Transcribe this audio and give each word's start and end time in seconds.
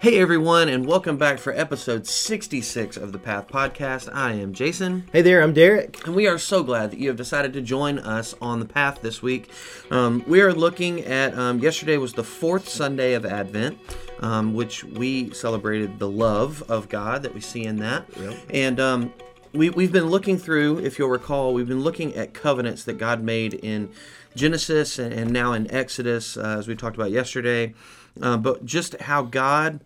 Hey 0.00 0.20
everyone, 0.20 0.68
and 0.68 0.86
welcome 0.86 1.16
back 1.16 1.38
for 1.40 1.52
episode 1.52 2.06
66 2.06 2.96
of 2.96 3.10
the 3.10 3.18
Path 3.18 3.48
Podcast. 3.48 4.08
I 4.14 4.32
am 4.34 4.52
Jason, 4.52 5.04
Hey 5.12 5.22
there, 5.22 5.42
I'm 5.42 5.52
Derek. 5.52 6.06
and 6.06 6.14
we 6.14 6.28
are 6.28 6.38
so 6.38 6.62
glad 6.62 6.92
that 6.92 7.00
you 7.00 7.08
have 7.08 7.16
decided 7.16 7.52
to 7.54 7.60
join 7.60 7.98
us 7.98 8.32
on 8.40 8.60
the 8.60 8.64
path 8.64 9.02
this 9.02 9.22
week. 9.22 9.50
Um, 9.90 10.22
we 10.28 10.40
are 10.40 10.52
looking 10.52 11.00
at, 11.00 11.36
um, 11.36 11.58
yesterday 11.58 11.96
was 11.96 12.12
the 12.12 12.22
fourth 12.22 12.68
Sunday 12.68 13.14
of 13.14 13.26
Advent, 13.26 13.76
um, 14.20 14.54
which 14.54 14.84
we 14.84 15.32
celebrated 15.34 15.98
the 15.98 16.08
love 16.08 16.62
of 16.68 16.88
God 16.88 17.24
that 17.24 17.34
we 17.34 17.40
see 17.40 17.64
in 17.64 17.78
that. 17.78 18.06
And 18.50 18.78
um, 18.78 19.12
we, 19.52 19.70
we've 19.70 19.92
been 19.92 20.06
looking 20.10 20.38
through, 20.38 20.78
if 20.78 21.00
you'll 21.00 21.10
recall, 21.10 21.52
we've 21.54 21.68
been 21.68 21.82
looking 21.82 22.14
at 22.14 22.34
covenants 22.34 22.84
that 22.84 22.98
God 22.98 23.20
made 23.20 23.54
in 23.54 23.90
Genesis 24.36 25.00
and, 25.00 25.12
and 25.12 25.32
now 25.32 25.54
in 25.54 25.68
Exodus, 25.72 26.36
uh, 26.36 26.56
as 26.58 26.68
we 26.68 26.76
talked 26.76 26.94
about 26.94 27.10
yesterday. 27.10 27.74
Uh, 28.22 28.36
but 28.36 28.64
just 28.64 29.00
how 29.02 29.22
God 29.22 29.80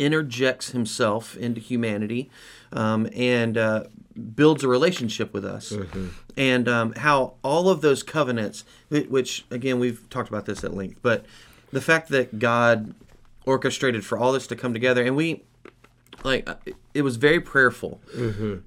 interjects 0.00 0.70
himself 0.70 1.36
into 1.36 1.60
humanity 1.60 2.30
um, 2.72 3.08
and 3.14 3.56
uh, 3.58 3.84
builds 4.34 4.64
a 4.64 4.68
relationship 4.68 5.32
with 5.32 5.44
us. 5.44 5.72
And 6.36 6.68
um, 6.68 6.92
how 6.94 7.34
all 7.42 7.68
of 7.68 7.80
those 7.82 8.02
covenants, 8.02 8.64
which 8.88 9.44
again, 9.50 9.78
we've 9.78 10.08
talked 10.10 10.28
about 10.28 10.46
this 10.46 10.64
at 10.64 10.74
length, 10.74 10.98
but 11.02 11.24
the 11.72 11.80
fact 11.80 12.08
that 12.08 12.38
God 12.38 12.94
orchestrated 13.46 14.04
for 14.04 14.18
all 14.18 14.32
this 14.32 14.46
to 14.48 14.56
come 14.56 14.72
together, 14.72 15.02
and 15.04 15.16
we, 15.16 15.44
like, 16.24 16.48
uh, 16.48 16.54
it 16.92 17.02
was 17.02 17.16
very 17.16 17.40
prayerful, 17.40 18.00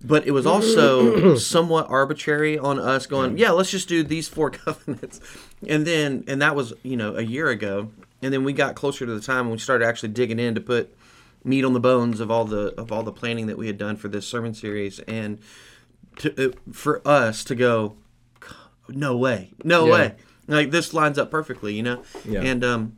but 0.03 0.25
it 0.25 0.31
was 0.31 0.45
also 0.45 1.35
somewhat 1.53 1.89
arbitrary 1.89 2.57
on 2.57 2.79
us 2.79 3.05
going, 3.05 3.37
yeah, 3.37 3.51
let's 3.51 3.71
just 3.71 3.89
do 3.89 4.03
these 4.03 4.27
four 4.27 4.49
covenants. 4.65 5.19
And 5.67 5.85
then, 5.85 6.23
and 6.27 6.41
that 6.41 6.55
was, 6.55 6.73
you 6.83 6.95
know, 6.97 7.15
a 7.15 7.21
year 7.21 7.49
ago. 7.49 7.91
And 8.21 8.33
then 8.33 8.43
we 8.45 8.53
got 8.53 8.75
closer 8.75 9.05
to 9.05 9.13
the 9.13 9.19
time 9.19 9.45
when 9.45 9.53
we 9.53 9.59
started 9.59 9.85
actually 9.85 10.09
digging 10.09 10.39
in 10.39 10.55
to 10.55 10.61
put 10.61 10.95
meat 11.43 11.63
on 11.65 11.73
the 11.73 11.79
bones 11.79 12.19
of 12.19 12.31
all 12.31 12.45
the 12.45 12.73
of 12.77 12.91
all 12.91 13.03
the 13.03 13.11
planning 13.11 13.47
that 13.47 13.57
we 13.57 13.67
had 13.67 13.77
done 13.77 13.95
for 13.97 14.07
this 14.07 14.27
sermon 14.27 14.53
series. 14.53 14.99
And 14.99 15.39
to, 16.17 16.49
uh, 16.49 16.51
for 16.71 17.05
us 17.07 17.43
to 17.45 17.55
go 17.55 17.95
no 18.89 19.15
way 19.17 19.51
no 19.63 19.85
Yeah. 19.85 19.91
way. 19.91 20.15
Like 20.47 20.71
this 20.71 20.93
lines 20.93 21.17
up 21.17 21.31
perfectly 21.31 21.73
you 21.73 21.83
know? 21.83 22.03
Yeah. 22.25 22.41
and 22.41 22.63
um 22.63 22.93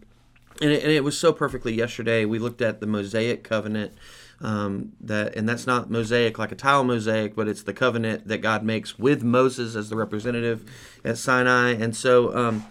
and 0.61 0.71
it, 0.71 0.83
and 0.83 0.91
it 0.91 1.03
was 1.03 1.17
so 1.17 1.33
perfectly 1.33 1.73
yesterday. 1.73 2.23
We 2.25 2.39
looked 2.39 2.61
at 2.61 2.79
the 2.79 2.87
mosaic 2.87 3.43
covenant 3.43 3.93
um, 4.41 4.91
that 4.99 5.35
and 5.35 5.47
that's 5.47 5.65
not 5.65 5.89
mosaic 5.89 6.37
like 6.37 6.51
a 6.51 6.55
tile 6.55 6.83
mosaic 6.83 7.35
but 7.35 7.47
it's 7.47 7.63
the 7.63 7.71
covenant 7.73 8.27
that 8.27 8.39
god 8.39 8.63
makes 8.63 8.99
with 8.99 9.23
moses 9.23 9.75
as 9.77 9.89
the 9.89 9.95
representative 9.95 10.69
at 11.05 11.17
sinai. 11.17 11.71
And 11.71 11.95
so 11.95 12.35
um, 12.35 12.65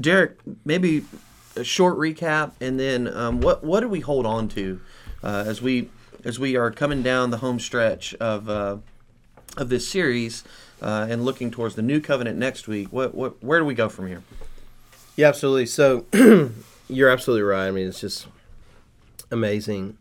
derek 0.00 0.38
maybe 0.64 1.04
a 1.54 1.64
short 1.64 1.98
recap 1.98 2.52
and 2.62 2.80
then 2.80 3.06
um, 3.14 3.40
what 3.42 3.62
what 3.62 3.80
do 3.80 3.88
we 3.88 4.00
hold 4.00 4.24
on 4.24 4.48
to 4.48 4.80
uh, 5.22 5.44
as 5.46 5.60
we 5.62 5.88
as 6.24 6.38
we 6.38 6.56
are 6.56 6.70
coming 6.70 7.02
down 7.02 7.30
the 7.30 7.38
home 7.38 7.58
stretch 7.60 8.14
of 8.14 8.48
uh, 8.48 8.76
of 9.56 9.68
this 9.68 9.86
series 9.88 10.44
uh, 10.80 11.06
and 11.08 11.24
looking 11.24 11.50
towards 11.50 11.74
the 11.74 11.82
new 11.82 12.00
covenant 12.00 12.38
next 12.38 12.68
week 12.68 12.92
what, 12.92 13.14
what 13.14 13.42
where 13.42 13.58
do 13.58 13.64
we 13.64 13.74
go 13.74 13.88
from 13.88 14.06
here 14.08 14.22
Yeah, 15.16 15.28
absolutely. 15.28 15.66
So 15.66 16.06
you're 16.88 17.10
absolutely 17.10 17.42
right. 17.42 17.66
I 17.66 17.70
mean, 17.70 17.86
it's 17.86 18.00
just 18.00 18.26
amazing. 19.30 19.98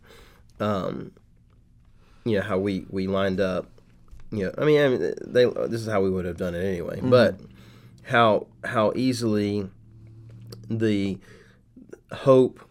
Um, 0.60 1.12
you 2.24 2.38
know 2.38 2.44
how 2.44 2.58
we 2.58 2.86
we 2.90 3.08
lined 3.08 3.40
up. 3.40 3.68
You 4.32 4.46
know, 4.46 4.54
I 4.58 4.66
mean, 4.66 4.82
I 4.82 4.88
mean, 4.88 5.14
they 5.22 5.46
this 5.46 5.82
is 5.82 5.88
how 5.88 6.02
we 6.02 6.10
would 6.10 6.26
have 6.26 6.38
done 6.38 6.56
it 6.56 6.64
anyway. 6.64 7.00
But 7.02 7.40
how 8.04 8.48
how 8.64 8.94
easily 8.96 9.70
the 10.70 11.18
hope, 12.14 12.62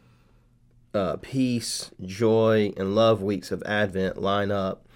uh, 0.95 1.17
peace, 1.21 1.91
joy, 2.05 2.73
and 2.77 2.95
love 2.95 3.23
weeks 3.23 3.51
of 3.53 3.63
Advent 3.65 4.21
line 4.21 4.51
up 4.51 4.87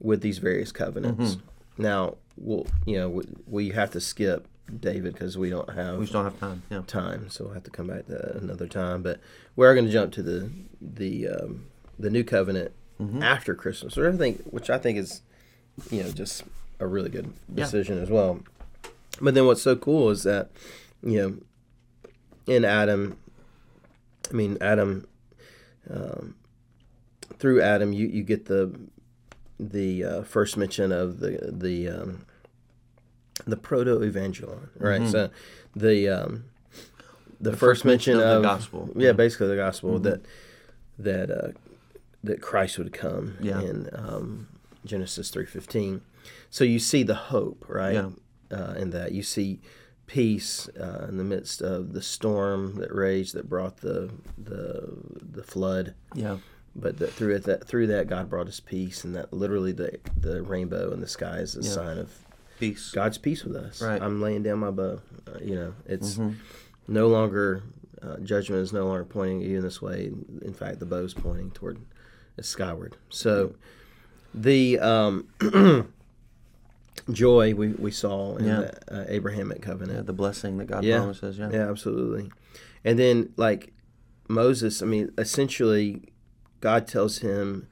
with 0.00 0.20
these 0.20 0.38
various 0.38 0.72
covenants. 0.72 1.38
Now, 1.78 2.16
we'll 2.36 2.66
you 2.86 2.98
know 2.98 3.08
we, 3.08 3.24
we 3.46 3.68
have 3.70 3.90
to 3.92 4.00
skip 4.00 4.46
David 4.80 5.12
because 5.14 5.36
we 5.38 5.50
don't 5.50 5.70
have 5.74 5.96
we 5.98 6.04
just 6.04 6.12
don't 6.12 6.24
have 6.24 6.38
time 6.38 6.62
yeah 6.70 6.82
time, 6.86 7.28
so 7.30 7.44
we'll 7.44 7.54
have 7.54 7.62
to 7.64 7.70
come 7.70 7.86
back 7.88 8.06
to 8.06 8.12
that 8.12 8.36
another 8.42 8.66
time. 8.66 9.02
But 9.02 9.20
we're 9.56 9.74
going 9.74 9.86
to 9.86 9.92
jump 9.92 10.12
to 10.14 10.22
the 10.22 10.50
the 10.80 11.28
um, 11.28 11.66
the 11.98 12.10
new 12.10 12.24
covenant 12.24 12.72
after 13.20 13.54
Christmas, 13.56 13.98
or 13.98 14.06
everything, 14.06 14.34
which 14.50 14.70
I 14.70 14.78
think 14.78 14.96
is 14.98 15.22
you 15.90 16.02
know 16.04 16.10
just 16.12 16.44
a 16.78 16.86
really 16.86 17.08
good 17.10 17.32
Yeah. 17.54 17.64
decision 17.64 17.98
as 17.98 18.08
well. 18.10 18.40
But 19.20 19.34
then 19.34 19.46
what's 19.46 19.62
so 19.62 19.74
cool 19.76 20.10
is 20.10 20.22
that 20.22 20.50
you 21.02 21.20
know 21.20 22.52
in 22.54 22.64
Adam, 22.64 23.16
I 24.30 24.34
mean 24.34 24.56
Adam, 24.60 25.06
um, 25.90 26.34
through 27.38 27.62
Adam, 27.62 27.92
you 27.92 28.06
you 28.06 28.22
get 28.22 28.46
the 28.46 28.72
the 29.58 30.04
uh, 30.04 30.22
first 30.22 30.56
mention 30.56 30.92
of 30.92 31.20
the 31.20 31.50
the 31.52 31.88
um, 31.88 32.26
the 33.46 33.56
proto 33.56 33.98
evangelon, 34.00 34.68
right? 34.76 35.08
So 35.08 35.30
the 35.74 36.08
um, 36.08 36.44
the, 37.40 37.56
first, 37.56 37.84
mention, 37.84 38.16
mention 38.18 38.28
of 38.28 38.36
of, 38.36 38.42
the 38.42 38.48
gospel. 38.48 38.90
yeah, 38.96 39.12
basically 39.12 39.48
the 39.48 39.56
gospel 39.56 39.98
that 40.00 40.24
that 40.98 41.30
uh, 41.30 41.48
that 42.22 42.40
Christ 42.40 42.78
would 42.78 42.92
come 42.92 43.36
Yeah. 43.40 43.60
in 43.60 43.88
um, 43.92 44.48
Genesis 44.84 45.30
three 45.30 45.46
fifteen. 45.46 46.02
So 46.50 46.64
you 46.64 46.78
see 46.78 47.02
the 47.02 47.14
hope, 47.14 47.64
right? 47.68 47.94
Yeah. 47.94 48.10
Uh, 48.50 48.74
in 48.74 48.90
that 48.90 49.12
you 49.12 49.22
see 49.22 49.60
peace 50.12 50.68
uh, 50.78 51.06
in 51.08 51.16
the 51.16 51.24
midst 51.24 51.62
of 51.62 51.94
the 51.94 52.02
storm 52.02 52.76
that 52.76 52.94
raged 52.94 53.34
that 53.34 53.48
brought 53.48 53.78
the 53.78 54.10
the 54.36 54.86
the 55.32 55.42
flood 55.42 55.94
yeah 56.14 56.36
but 56.74 56.98
that 56.98 57.12
through 57.12 57.34
it 57.34 57.44
that 57.44 57.66
through 57.66 57.86
that 57.88 58.08
God 58.08 58.30
brought 58.30 58.48
us 58.48 58.60
peace, 58.60 59.04
and 59.04 59.14
that 59.14 59.32
literally 59.32 59.72
the 59.72 59.98
the 60.18 60.42
rainbow 60.42 60.92
in 60.92 61.00
the 61.00 61.08
sky 61.08 61.38
is 61.38 61.54
a 61.54 61.62
sign 61.62 61.98
of 61.98 62.10
peace 62.58 62.90
God's 62.92 63.18
peace 63.18 63.44
with 63.44 63.56
us. 63.56 63.82
Right. 63.82 64.00
I'm 64.00 64.20
laying 64.22 64.42
down 64.42 64.60
my 64.60 64.70
bow. 64.70 65.00
Uh, 65.26 65.38
you 65.42 65.54
know, 65.54 65.74
it's 65.86 66.18
no 66.88 67.08
longer 67.08 67.62
uh, 68.00 68.16
judgment 68.18 68.62
is 68.62 68.72
no 68.72 68.86
longer 68.86 69.04
pointing 69.04 69.42
at 69.42 69.48
you 69.48 69.58
in 69.58 69.62
this 69.62 69.82
way. 69.82 70.12
In 70.42 70.54
fact, 70.54 70.78
the 70.78 70.86
bow 70.86 71.04
is 71.04 71.14
pointing 71.14 71.50
toward 71.50 71.78
uh, 72.38 72.42
skyward. 72.42 72.96
So 73.10 73.54
the 74.32 74.78
um, 74.78 75.28
joy 77.10 77.54
we, 77.54 77.68
we 77.68 77.90
saw 77.90 78.36
in 78.36 78.44
Yeah. 78.46 78.60
the 78.88 79.00
uh, 79.00 79.04
Abrahamic 79.08 79.62
covenant. 79.62 79.98
yeah 79.98 80.02
the 80.02 80.12
blessing 80.12 80.58
that 80.58 80.66
god 80.66 80.84
Yeah. 80.84 80.98
promises 80.98 81.38
yeah 81.38 81.50
Yeah, 81.50 81.68
absolutely. 81.70 82.30
And 82.84 82.98
then 82.98 83.32
like 83.36 83.72
Moses, 84.28 84.82
I 84.82 84.86
mean, 84.86 85.10
essentially 85.18 86.02
God 86.60 86.86
tells 86.86 87.18
him 87.18 87.66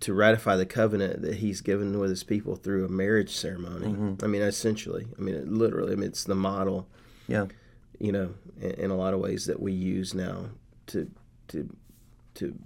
to 0.00 0.12
ratify 0.14 0.56
the 0.56 0.66
covenant 0.66 1.22
that 1.22 1.36
he's 1.36 1.60
given 1.60 1.98
with 1.98 2.10
his 2.10 2.24
people 2.24 2.56
through 2.56 2.84
a 2.84 2.88
marriage 2.88 3.34
ceremony. 3.34 4.16
I 4.22 4.26
mean, 4.26 4.42
essentially. 4.42 5.06
I 5.18 5.22
mean, 5.22 5.34
it 5.34 5.48
literally, 5.48 5.92
I 5.92 5.96
mean, 5.96 6.08
it's 6.08 6.24
the 6.24 6.34
model, 6.34 6.88
yeah 7.28 7.46
you 8.00 8.10
know, 8.10 8.34
in, 8.60 8.70
in 8.72 8.90
a 8.90 8.96
lot 8.96 9.14
of 9.14 9.20
ways 9.20 9.46
that 9.46 9.60
we 9.60 9.72
use 9.72 10.12
now 10.14 10.46
to 10.88 11.08
to 11.48 11.68
to 12.34 12.58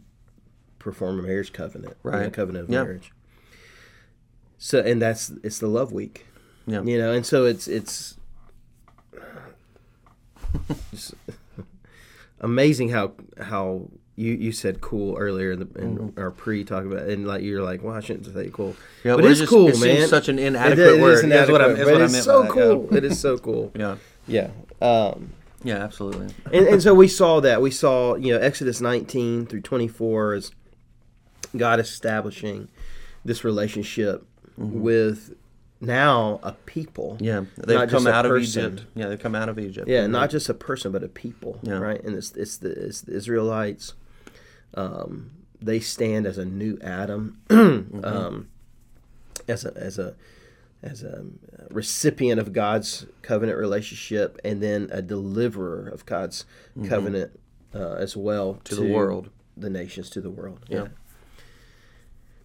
perform 0.79 1.19
a 1.19 1.23
marriage 1.23 1.53
covenant, 1.53 1.95
you 2.05 2.11
know, 2.11 2.19
Right. 2.19 2.33
covenant 2.33 2.65
of 2.65 2.71
Yeah. 2.71 2.85
marriage. 2.85 3.13
So, 4.59 4.81
and 4.81 5.01
that's 5.03 5.31
it's 5.43 5.59
the 5.59 5.67
love 5.69 5.93
week. 5.93 6.27
Yeah. 6.67 6.83
You 6.83 6.99
know 6.99 7.13
and 7.13 7.25
so 7.25 7.45
it's 7.45 7.69
it's 7.69 8.17
just 10.91 11.15
amazing 12.41 12.89
how 12.91 13.13
how 13.41 13.89
you 14.17 14.33
you 14.33 14.53
said 14.53 14.81
cool 14.81 15.17
earlier 15.17 15.53
in, 15.53 15.59
the, 15.61 15.81
in 15.81 16.15
our 16.17 16.31
pre 16.31 16.65
talk 16.65 16.85
about 16.85 17.01
it, 17.01 17.11
and 17.11 17.27
like 17.27 17.43
you're 17.43 17.63
like 17.63 17.83
well 17.83 17.95
I 17.95 18.01
shouldn't 18.01 18.27
say 18.33 18.51
cool. 18.53 18.75
Yeah, 19.05 19.15
but 19.15 19.23
well, 19.23 19.31
it's 19.31 19.41
just- 19.41 19.51
cool 19.51 19.69
it 19.69 19.77
seems 19.77 20.01
man. 20.01 20.09
such 20.09 20.29
an 20.29 20.39
It- 20.39 20.47
inadequate 20.47 20.79
it 20.87 20.95
is 20.95 21.01
word. 21.03 21.33
is 21.33 21.51
what 21.51 21.61
I- 21.61 21.65
inadequate, 21.71 22.01
is 22.01 22.13
but 22.13 22.17
it's 22.17 22.25
so 22.25 22.43
that, 22.43 22.49
yeah. 22.49 22.55
cool. 22.55 22.97
It 22.97 23.05
is 23.05 23.21
so 23.21 23.39
cool. 23.39 23.73
Yeah. 23.79 23.97
Yeah 24.27 24.51
um 24.83 25.31
yeah 25.63 25.77
absolutely. 25.77 26.35
and, 26.53 26.67
and 26.67 26.83
so 26.83 26.95
we 26.95 27.07
saw 27.09 27.41
that. 27.41 27.63
We 27.63 27.71
saw 27.71 28.17
you 28.17 28.33
know 28.35 28.41
Exodus 28.41 28.81
19 28.81 29.47
through 29.47 29.61
24 29.63 30.35
is 30.35 30.51
God 31.57 31.79
establishing 31.81 32.69
this 33.25 33.45
relationship 33.45 34.25
with 34.57 35.35
now 35.81 36.41
a 36.43 36.53
people 36.53 37.19
yeah 37.21 37.45
they've 37.59 37.89
come 37.91 38.07
out 38.07 38.25
of 38.25 38.35
egypt 38.39 38.85
yeah 38.95 39.09
they've 39.09 39.21
come 39.21 39.35
out 39.35 39.49
of 39.51 39.59
egypt 39.59 39.87
Yeah, 39.89 40.07
not 40.07 40.31
just 40.31 40.49
a 40.49 40.55
person, 40.55 40.91
but 40.93 41.03
a 41.05 41.09
people, 41.09 41.59
Yeah. 41.63 41.75
right? 41.79 42.03
And 42.03 42.17
it's 42.17 42.33
it's 42.33 42.57
the, 42.57 42.71
it's 42.71 43.03
the 43.03 43.13
Israelites. 43.15 43.93
Um, 44.75 45.31
they 45.61 45.81
stand 45.81 46.27
as 46.27 46.39
a 46.39 46.45
new 46.45 46.79
Adam, 46.83 47.39
um, 47.51 48.49
as 49.49 49.65
a 49.65 49.73
as 49.77 49.99
a 49.99 50.15
as 50.83 51.03
a 51.03 51.25
recipient 51.71 52.39
of 52.41 52.53
God's 52.53 53.07
covenant 53.23 53.59
relationship, 53.59 54.39
and 54.45 54.63
then 54.63 54.89
a 54.93 55.03
deliverer 55.03 55.89
of 55.89 56.05
God's 56.07 56.45
covenant 56.89 57.39
uh, 57.75 57.95
as 57.95 58.17
well 58.17 58.61
to, 58.65 58.75
the 58.75 58.85
world. 58.93 59.31
the 59.57 59.71
nations, 59.71 60.09
to 60.11 60.21
the 60.21 60.31
world. 60.31 60.61
Yeah. 60.69 60.89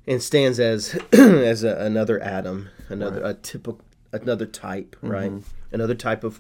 And 0.08 0.22
stands 0.22 0.60
as 0.60 0.96
as 1.14 1.64
a, 1.64 1.76
another 1.78 2.22
Adam, 2.22 2.70
another 2.90 3.24
a 3.24 3.34
typical 3.34 3.82
another 4.12 4.46
type, 4.46 4.96
right? 5.02 5.32
Another 5.72 5.96
type 5.96 6.24
of 6.24 6.40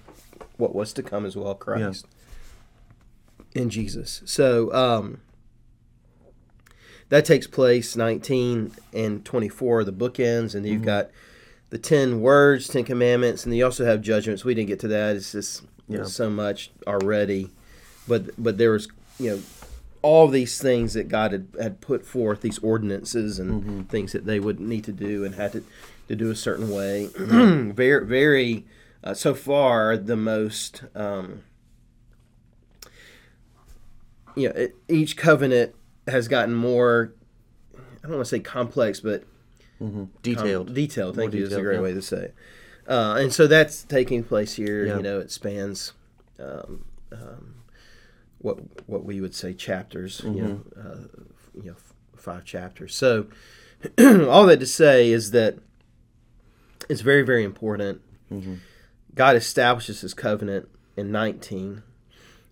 what 0.58 0.76
was 0.76 0.94
to 0.94 1.04
come 1.04 1.26
as 1.26 1.36
well, 1.36 1.56
Christ 1.56 2.06
in 3.54 3.70
Jesus. 3.70 4.22
So, 4.26 4.74
um, 4.74 5.20
that 7.10 7.26
takes 7.26 7.48
place 7.48 7.96
19 7.98 8.72
and 8.94 9.26
24 9.26 9.84
the 9.84 9.92
bookends 9.92 10.56
and 10.56 10.66
you've 10.66 10.86
got 10.86 11.10
the 11.70 11.78
10 11.78 12.22
words 12.22 12.70
10 12.70 12.86
commandments 12.86 13.44
and 13.46 13.56
you 13.56 13.66
also 13.66 13.84
have 13.86 14.02
judgments. 14.02 14.46
We 14.46 14.54
didn't 14.54 14.70
get 14.70 14.80
to 14.82 14.88
that. 14.90 15.16
It's 15.18 15.34
just 15.34 15.64
you 15.90 15.98
know, 15.98 16.04
Yeah. 16.04 16.10
so 16.10 16.30
much 16.30 16.72
already. 16.88 17.50
But 18.08 18.32
but 18.42 18.58
there 18.58 18.72
was 18.72 18.88
you 19.20 19.32
know 19.32 19.42
all 20.02 20.28
these 20.28 20.62
things 20.62 20.94
that 20.94 21.08
god 21.08 21.32
had, 21.32 21.48
had 21.60 21.82
put 21.82 22.06
forth 22.06 22.42
these 22.42 22.60
ordinances 22.60 23.40
and 23.40 23.90
things 23.90 24.12
that 24.12 24.26
they 24.26 24.40
would 24.40 24.60
need 24.60 24.84
to 24.84 24.92
do 24.92 25.24
and 25.24 25.36
had 25.36 25.52
to, 25.52 25.64
to 26.08 26.16
do 26.16 26.32
a 26.32 26.36
certain 26.36 26.70
way 26.70 27.10
very 27.18 28.06
very 28.06 28.66
uh, 29.04 29.14
so 29.14 29.34
far 29.34 29.98
the 29.98 30.16
most 30.16 30.84
um, 30.96 31.44
you 34.36 34.50
know, 34.50 34.56
it, 34.56 34.76
each 34.88 35.18
covenant 35.18 35.76
has 36.08 36.28
gotten 36.28 36.56
more. 36.56 37.14
I 37.76 38.08
don't 38.08 38.14
want 38.14 38.26
to 38.26 38.30
say 38.30 38.40
complex, 38.40 39.00
but 39.00 39.24
com- 39.80 40.12
Detailed. 40.22 40.74
detailed. 40.74 41.16
Thank 41.16 41.34
More 41.34 41.40
you. 41.40 41.48
Is 41.48 41.54
a 41.54 41.62
great 41.62 41.76
yeah. 41.76 41.82
way 41.82 41.94
to 41.94 42.02
say 42.02 42.18
it. 42.26 42.36
Uh, 42.88 43.16
and 43.20 43.32
so 43.32 43.48
that's 43.48 43.84
taking 43.84 44.24
place 44.24 44.56
here. 44.56 44.86
Yeah. 44.86 44.98
You 44.98 45.04
know, 45.04 45.20
it 45.20 45.32
spans 45.32 45.94
um, 46.40 46.86
um, 47.12 47.56
what 48.42 48.58
what 48.88 49.04
we 49.06 49.22
would 49.22 49.34
say 49.36 49.54
chapters. 49.54 50.22
You 50.24 50.32
know, 50.32 50.48
Mm-hmm. 50.78 50.88
uh, 50.88 51.24
you 51.54 51.70
know, 51.72 51.76
f- 51.78 51.94
five 52.16 52.46
chapters. 52.46 52.96
So 52.96 53.28
all 54.00 54.46
that 54.46 54.60
to 54.60 54.66
say 54.66 55.12
is 55.12 55.32
that 55.32 55.58
it's 56.90 57.02
very 57.02 57.22
very 57.24 57.44
important. 57.44 58.02
Mm-hmm. 58.32 58.56
God 59.16 59.36
establishes 59.36 60.02
His 60.02 60.14
covenant 60.14 60.70
in 60.98 61.12
nineteen 61.12 61.84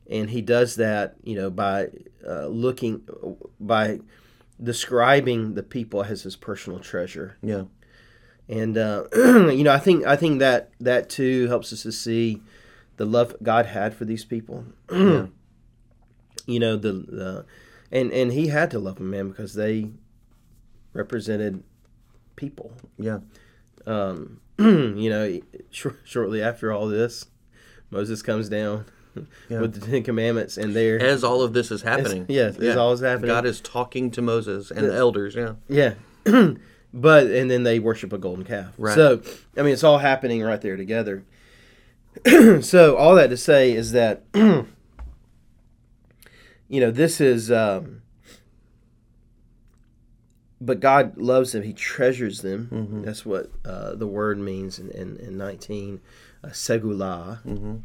and 0.09 0.29
he 0.31 0.41
does 0.41 0.75
that 0.77 1.15
you 1.23 1.35
know 1.35 1.49
by 1.51 1.87
uh, 2.27 2.47
looking 2.47 3.01
by 3.59 3.99
describing 4.61 5.53
the 5.53 5.61
people 5.63 6.03
as 6.03 6.23
his 6.23 6.35
personal 6.35 6.79
treasure 6.79 7.37
Yeah. 7.43 7.63
and 8.47 8.75
uh, 8.77 9.03
you 9.15 9.63
know 9.63 9.71
i 9.71 9.77
think 9.77 10.05
i 10.07 10.15
think 10.15 10.39
that 10.39 10.71
that 10.79 11.09
too 11.09 11.47
helps 11.47 11.71
us 11.71 11.83
to 11.83 11.91
see 11.91 12.41
the 12.97 13.05
love 13.05 13.35
god 13.43 13.67
had 13.67 13.93
for 13.93 14.05
these 14.05 14.25
people 14.25 14.65
Yeah. 14.91 15.27
You 16.45 16.59
know 16.59 16.75
the, 16.75 16.91
the 16.93 17.45
and 17.91 18.11
and 18.11 18.31
he 18.33 18.47
had 18.47 18.69
to 18.71 18.79
love 18.79 18.95
them 18.95 19.09
man 19.11 19.29
because 19.29 19.53
they 19.53 19.89
represented 20.93 21.63
people 22.35 22.73
Yeah. 22.97 23.19
um, 23.85 24.39
you 24.59 25.09
know 25.09 25.39
shor- 25.71 25.97
shortly 26.03 26.41
after 26.41 26.71
all 26.71 26.87
this 26.87 27.25
moses 27.91 28.21
comes 28.21 28.49
down 28.49 28.85
Yeah. 29.49 29.61
with 29.61 29.73
the 29.79 29.85
ten 29.85 30.03
commandments 30.03 30.57
and 30.57 30.75
they're 30.75 31.01
As 31.01 31.23
all 31.23 31.41
of 31.41 31.53
this 31.53 31.71
is 31.71 31.81
happening. 31.81 32.25
yes, 32.29 32.55
it's 32.57 32.77
always 32.77 32.99
happening. 33.01 33.27
God 33.29 33.45
is 33.45 33.59
talking 33.59 34.11
to 34.11 34.21
Moses 34.21 34.69
and 34.71 34.85
the 34.87 34.93
elders. 34.95 35.35
Yeah. 35.35 35.53
Yeah. 35.67 35.93
but 36.93 37.25
and 37.27 37.49
then 37.49 37.63
they 37.63 37.79
worship 37.79 38.13
a 38.13 38.17
golden 38.19 38.45
calf. 38.45 38.73
Right. 38.77 38.93
So 38.95 39.21
I 39.57 39.63
mean 39.63 39.73
it's 39.73 39.83
all 39.83 39.97
happening 39.97 40.41
right 40.43 40.61
there 40.61 40.77
together. 40.77 41.23
so 42.61 42.95
all 42.97 43.15
that 43.15 43.29
to 43.31 43.37
say 43.37 43.71
is 43.73 43.91
that 43.93 44.23
you 46.69 46.79
know 46.79 46.91
this 46.91 47.19
is 47.19 47.51
um 47.51 48.01
but 50.61 50.79
God 50.79 51.17
loves 51.17 51.53
them. 51.53 51.63
He 51.63 51.73
treasures 51.73 52.41
them. 52.41 52.69
Mm-hmm. 52.71 53.03
That's 53.03 53.25
what 53.25 53.49
uh, 53.63 53.95
the 53.95 54.07
word 54.07 54.39
means 54.39 54.77
in, 54.77 54.89
in, 54.91 55.15
in 55.17 55.37
19, 55.37 56.01
uh, 56.43 56.47
segulah. 56.49 57.41
Mm-hmm. 57.43 57.75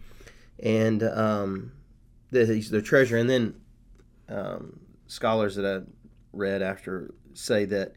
And 0.59 1.03
um, 1.05 1.73
he's 2.33 2.71
their 2.71 2.81
treasure. 2.81 3.17
And 3.17 3.31
then 3.31 3.55
um, 4.29 4.81
scholars 5.07 5.55
that 5.57 5.65
I 5.65 5.89
read 6.33 6.63
after 6.63 7.15
say 7.35 7.65
that 7.65 7.93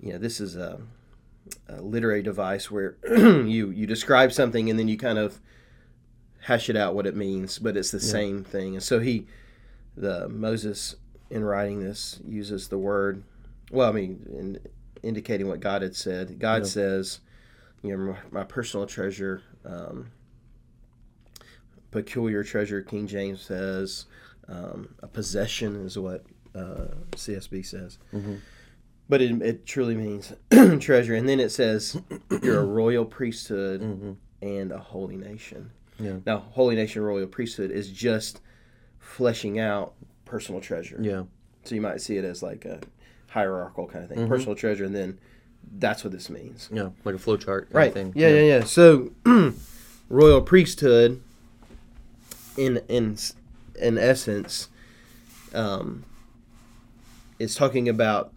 you 0.00 0.12
know 0.12 0.18
this 0.18 0.40
is 0.40 0.56
a, 0.56 0.80
a 1.68 1.80
literary 1.80 2.22
device 2.22 2.70
where 2.70 2.96
you 3.08 3.70
you 3.70 3.86
describe 3.86 4.32
something 4.32 4.68
and 4.68 4.78
then 4.78 4.88
you 4.88 4.98
kind 4.98 5.18
of 5.18 5.40
hash 6.40 6.68
it 6.68 6.76
out 6.76 6.94
what 6.94 7.06
it 7.06 7.16
means, 7.16 7.58
but 7.58 7.76
it's 7.76 7.90
the 7.90 8.00
same 8.00 8.44
thing. 8.44 8.74
And 8.74 8.82
so 8.82 9.00
he, 9.00 9.26
the 9.96 10.28
Moses, 10.28 10.96
in 11.30 11.44
writing 11.44 11.80
this, 11.82 12.20
uses 12.26 12.68
the 12.68 12.78
word. 12.78 13.22
Well, 13.70 13.88
I 13.88 13.92
mean, 13.92 14.26
in 14.38 14.58
indicating 15.02 15.48
what 15.48 15.60
God 15.60 15.82
had 15.82 15.94
said. 15.94 16.38
God 16.38 16.62
Yeah. 16.62 16.68
says, 16.68 17.20
you 17.82 17.96
know, 17.96 18.12
my, 18.32 18.40
my 18.40 18.44
personal 18.44 18.86
treasure. 18.86 19.42
Um, 19.64 20.10
peculiar 21.90 22.42
treasure, 22.42 22.82
King 22.82 23.06
James 23.06 23.40
says. 23.42 24.06
Um, 24.48 24.94
a 25.02 25.06
possession 25.06 25.76
is 25.86 25.98
what 25.98 26.24
uh, 26.54 26.88
CSB 27.12 27.64
says. 27.64 27.98
Mhm. 28.12 28.40
But 29.08 29.20
it, 29.20 29.42
it 29.42 29.66
truly 29.66 29.94
means 29.96 30.32
treasure. 30.80 31.14
And 31.14 31.28
then 31.28 31.40
it 31.40 31.50
says, 31.50 32.00
you're 32.42 32.60
a 32.60 32.64
royal 32.64 33.04
priesthood 33.04 33.80
Mm-hmm. 33.82 34.12
and 34.42 34.72
a 34.72 34.78
holy 34.78 35.16
nation. 35.16 35.70
Yeah. 35.98 36.16
Now, 36.26 36.38
holy 36.38 36.74
nation, 36.74 37.02
royal 37.02 37.26
priesthood 37.26 37.70
is 37.70 37.90
just 37.90 38.40
fleshing 39.04 39.58
out 39.60 39.92
personal 40.24 40.60
treasure. 40.60 40.98
Yeah. 41.00 41.24
So 41.64 41.74
you 41.74 41.80
might 41.80 42.00
see 42.00 42.16
it 42.16 42.24
as 42.24 42.42
like 42.42 42.64
a 42.64 42.80
hierarchical 43.28 43.86
kind 43.86 44.04
of 44.04 44.10
thing, 44.10 44.18
Mhm. 44.26 44.28
personal 44.28 44.54
treasure, 44.56 44.84
and 44.84 44.94
then 44.94 45.18
that's 45.78 46.02
what 46.04 46.12
this 46.12 46.28
means. 46.30 46.68
Yeah. 46.72 46.90
Like 47.04 47.14
a 47.14 47.18
flow 47.18 47.36
chart. 47.36 47.68
Right. 47.72 47.92
Thing. 47.92 48.12
Yeah, 48.16 48.28
yeah, 48.28 48.42
yeah. 48.58 48.64
So, 48.64 49.12
royal 50.08 50.40
priesthood, 50.42 51.20
in 52.56 52.80
in 52.88 53.16
in 53.80 53.98
essence, 53.98 54.68
um, 55.54 56.04
is 57.38 57.54
talking 57.54 57.88
about. 57.88 58.32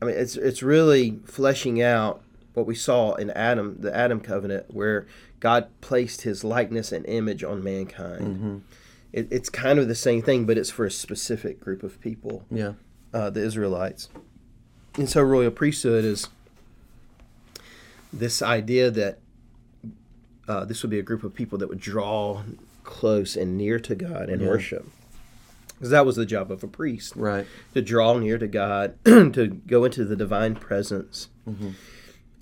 I 0.00 0.04
mean, 0.04 0.16
it's 0.16 0.36
it's 0.36 0.62
really 0.62 1.20
fleshing 1.24 1.80
out 1.82 2.20
what 2.54 2.66
we 2.66 2.74
saw 2.74 3.14
in 3.14 3.30
Adam, 3.30 3.76
the 3.80 3.94
Adam 3.96 4.20
covenant, 4.20 4.66
where 4.74 5.06
God 5.40 5.68
placed 5.80 6.22
His 6.22 6.44
likeness 6.44 6.92
and 6.92 7.06
image 7.06 7.42
on 7.44 7.62
mankind. 7.64 8.36
Mhm. 8.36 8.60
It, 9.16 9.28
it's 9.30 9.48
kind 9.48 9.78
of 9.78 9.88
the 9.88 9.94
same 9.94 10.20
thing, 10.20 10.44
but 10.44 10.58
it's 10.58 10.70
for 10.70 10.84
a 10.84 10.90
specific 10.90 11.58
group 11.58 11.82
of 11.82 11.98
people 12.02 12.44
Yeah. 12.50 12.74
uh, 13.14 13.30
the 13.30 13.40
Israelites. 13.40 14.10
And 14.96 15.08
so 15.08 15.22
royal 15.22 15.50
priesthood 15.50 16.04
is 16.04 16.28
this 18.12 18.42
idea 18.42 18.90
that 18.90 19.18
uh, 20.48 20.64
this 20.64 20.82
would 20.82 20.90
be 20.90 20.98
a 20.98 21.02
group 21.02 21.24
of 21.24 21.34
people 21.34 21.58
that 21.58 21.68
would 21.68 21.80
draw 21.80 22.42
close 22.84 23.34
and 23.36 23.56
near 23.58 23.80
to 23.80 23.94
God 23.96 24.28
and 24.28 24.40
Yeah. 24.42 24.48
worship. 24.48 24.86
Because 25.74 25.90
that 25.90 26.06
was 26.06 26.16
the 26.16 26.24
job 26.26 26.52
of 26.52 26.62
a 26.62 26.68
priest 26.68 27.16
Right. 27.16 27.46
to 27.74 27.82
draw 27.82 28.16
near 28.18 28.38
to 28.38 28.46
God, 28.46 28.94
to 29.04 29.60
go 29.66 29.84
into 29.84 30.04
the 30.04 30.14
divine 30.14 30.54
presence, 30.54 31.28
Mhm. 31.48 31.72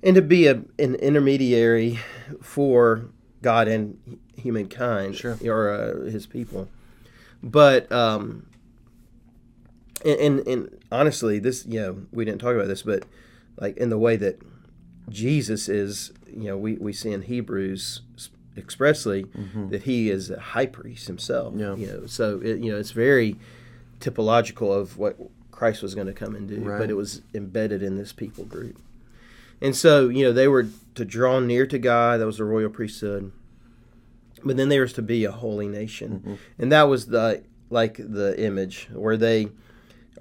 and 0.02 0.14
to 0.16 0.22
be 0.22 0.46
a, 0.48 0.62
an 0.78 0.96
intermediary 0.96 1.98
for 2.42 3.06
God 3.42 3.68
and 3.68 4.18
humankind, 4.36 5.16
Sure. 5.16 5.38
or 5.44 5.70
uh, 5.70 6.10
His 6.10 6.26
people. 6.26 6.68
But 7.42 7.90
um, 7.92 8.46
and, 10.04 10.18
and 10.20 10.46
and 10.48 10.78
honestly, 10.90 11.38
this 11.38 11.64
you 11.66 11.80
know 11.80 12.06
we 12.12 12.24
didn't 12.24 12.40
talk 12.40 12.54
about 12.54 12.68
this, 12.68 12.82
but 12.82 13.04
like 13.58 13.76
in 13.76 13.90
the 13.90 13.98
way 13.98 14.16
that 14.16 14.40
Jesus 15.08 15.68
is, 15.68 16.12
you 16.26 16.44
know, 16.44 16.56
we 16.56 16.74
we 16.74 16.92
see 16.92 17.12
in 17.12 17.22
Hebrews 17.22 18.00
expressly 18.56 19.26
that 19.70 19.82
he 19.82 20.10
is 20.10 20.30
a 20.30 20.38
high 20.38 20.66
priest 20.66 21.06
himself. 21.08 21.54
Mm-hmm. 21.54 21.60
Yeah. 21.60 21.86
You 21.86 22.00
know, 22.00 22.06
so 22.06 22.40
it, 22.42 22.58
you 22.60 22.70
know 22.72 22.78
it's 22.78 22.92
very 22.92 23.36
typological 24.00 24.72
of 24.76 24.96
what 24.96 25.16
Christ 25.50 25.82
was 25.82 25.94
going 25.94 26.06
to 26.08 26.12
come 26.12 26.34
and 26.34 26.48
do, 26.48 26.60
Right. 26.60 26.78
but 26.78 26.90
it 26.90 26.94
was 26.94 27.22
embedded 27.34 27.82
in 27.82 27.96
this 27.96 28.12
people 28.12 28.44
group. 28.44 28.76
And 29.60 29.74
so, 29.74 30.08
you 30.08 30.24
know, 30.24 30.32
they 30.32 30.48
were 30.48 30.66
to 30.96 31.04
draw 31.04 31.38
near 31.40 31.66
to 31.66 31.78
God. 31.78 32.20
That 32.20 32.26
was 32.26 32.38
the 32.38 32.44
royal 32.44 32.68
priesthood. 32.70 33.32
But 34.44 34.56
then 34.56 34.68
there 34.68 34.82
was 34.82 34.92
to 34.94 35.02
be 35.02 35.24
a 35.24 35.32
holy 35.32 35.68
nation, 35.68 36.10
Mm-hmm. 36.20 36.34
and 36.58 36.72
that 36.72 36.84
was 36.84 37.06
the 37.06 37.42
like 37.70 37.96
the 37.96 38.34
image 38.40 38.88
where 38.92 39.16
they 39.16 39.48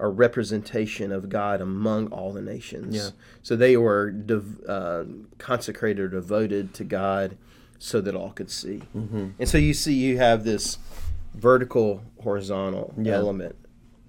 are 0.00 0.10
representation 0.10 1.12
of 1.12 1.28
God 1.28 1.60
among 1.60 2.08
all 2.08 2.32
the 2.32 2.42
nations. 2.42 2.96
Yeah. 2.96 3.10
So 3.42 3.54
they 3.54 3.76
were 3.76 4.10
dev- 4.10 4.60
uh, 4.68 5.04
consecrated 5.38 6.00
or 6.00 6.08
devoted 6.08 6.74
to 6.74 6.84
God, 6.84 7.36
so 7.78 8.00
that 8.00 8.14
all 8.16 8.30
could 8.30 8.50
see. 8.50 8.82
Mm-hmm. 8.96 9.28
And 9.38 9.48
so 9.48 9.56
you 9.58 9.72
see, 9.74 9.94
you 9.94 10.16
have 10.18 10.42
this 10.42 10.78
vertical, 11.34 12.02
horizontal 12.22 12.92
Yeah. 13.00 13.14
element 13.14 13.54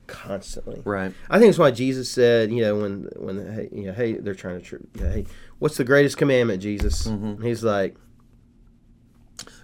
constantly. 0.08 0.82
Right. 0.86 1.14
I 1.30 1.40
think 1.40 1.50
it's 1.50 1.60
why 1.60 1.72
Jesus 1.72 2.10
said, 2.10 2.52
you 2.52 2.62
know, 2.62 2.76
when 2.78 3.10
when 3.18 3.54
hey, 3.54 3.70
you 3.72 3.84
know, 3.88 3.94
hey, 3.94 4.14
they're 4.14 4.34
trying 4.36 4.62
to, 4.62 4.66
tr- 4.66 5.00
hey, 5.00 5.26
what's 5.60 5.78
the 5.78 5.84
greatest 5.84 6.18
commandment, 6.18 6.62
Jesus? 6.62 7.08
Mhm. 7.08 7.44
He's 7.44 7.64
like, 7.64 7.96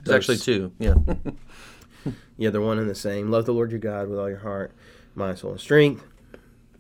It's 0.02 0.10
actually 0.10 0.38
two. 0.38 0.72
Yeah. 0.80 0.96
yeah, 2.38 2.50
they're 2.50 2.62
one 2.62 2.80
and 2.80 2.90
the 2.90 2.96
same. 2.96 3.30
Love 3.32 3.46
the 3.46 3.54
Lord 3.54 3.72
your 3.72 3.80
God 3.80 4.10
with 4.10 4.20
all 4.20 4.30
your 4.30 4.40
heart, 4.40 4.74
mind, 5.16 5.38
soul, 5.40 5.52
and 5.52 5.60
strength. 5.60 6.04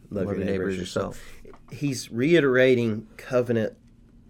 Love, 0.09 0.25
your 0.25 0.37
neighbor 0.37 0.67
as 0.69 0.77
yourself. 0.77 1.21
He's 1.71 2.11
reiterating 2.11 3.07
covenant 3.17 3.73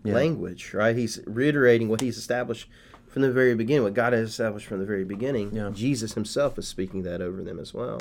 Yeah. 0.03 0.13
language, 0.13 0.73
right? 0.73 0.95
He's 0.95 1.19
reiterating 1.25 1.87
what 1.89 2.01
he's 2.01 2.17
established 2.17 2.67
from 3.07 3.23
the 3.23 3.31
very 3.31 3.55
beginning, 3.55 3.83
what 3.83 3.93
God 3.93 4.13
has 4.13 4.29
established 4.29 4.67
from 4.67 4.79
the 4.79 4.85
very 4.85 5.03
beginning. 5.03 5.55
Yeah. 5.55 5.69
Jesus 5.73 6.13
himself 6.13 6.57
is 6.59 6.67
speaking 6.67 7.03
that 7.03 7.21
over 7.21 7.43
them 7.43 7.59
as 7.59 7.73
well. 7.73 7.99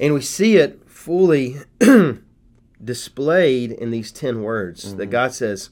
And 0.00 0.14
we 0.14 0.22
see 0.22 0.56
it 0.56 0.80
fully 0.88 1.58
displayed 2.82 3.72
in 3.72 3.90
these 3.90 4.10
10 4.12 4.42
words 4.42 4.84
Mm-hmm. 4.86 4.96
that 4.98 5.06
God 5.06 5.32
says, 5.34 5.70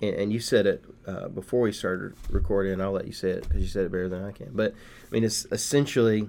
and, 0.00 0.14
and 0.14 0.32
you 0.32 0.40
said 0.40 0.66
it 0.66 0.84
uh, 1.06 1.28
before 1.28 1.60
we 1.62 1.72
started 1.72 2.14
recording, 2.30 2.72
and 2.72 2.82
I'll 2.82 2.92
let 2.92 3.06
you 3.06 3.12
say 3.12 3.30
it 3.30 3.42
because 3.48 3.62
you 3.62 3.68
said 3.68 3.84
it 3.86 3.92
better 3.92 4.08
than 4.08 4.24
I 4.24 4.32
can. 4.32 4.50
But 4.52 4.74
I 4.74 5.10
mean, 5.10 5.24
it's 5.24 5.46
essentially 5.52 6.28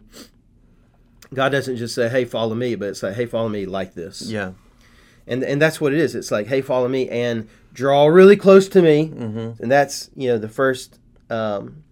God 1.34 1.50
doesn't 1.50 1.78
just 1.78 1.94
say, 1.96 2.10
"Hey, 2.10 2.26
follow 2.26 2.56
me," 2.56 2.76
but 2.76 2.90
it's 2.90 3.04
like, 3.04 3.16
"Hey, 3.16 3.26
follow 3.26 3.50
me 3.50 3.66
like 3.66 3.94
this." 3.94 4.22
Yeah. 4.24 4.54
and 5.28 5.44
and 5.44 5.62
that's 5.62 5.80
what 5.80 5.94
it 5.94 6.00
is. 6.00 6.16
It's 6.16 6.32
like, 6.32 6.48
"Hey, 6.48 6.62
follow 6.62 6.88
me," 6.88 7.08
and 7.10 7.48
draw 7.74 8.08
really 8.08 8.36
close 8.36 8.68
to 8.70 8.82
me, 8.82 9.10
Mm-hmm. 9.10 9.62
and 9.62 9.72
that's 9.72 10.10
you 10.16 10.28
know 10.30 10.38
the 10.40 10.50
first 10.50 11.00
um, 11.30 11.84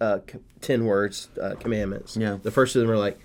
uh, 0.00 0.20
c- 0.30 0.38
ten 0.60 0.84
words 0.84 1.28
uh, 1.42 1.54
commandments. 1.58 2.16
Yeah. 2.16 2.38
the 2.40 2.52
first 2.52 2.76
of 2.76 2.82
them 2.82 2.90
are 2.90 2.96
like, 2.98 3.18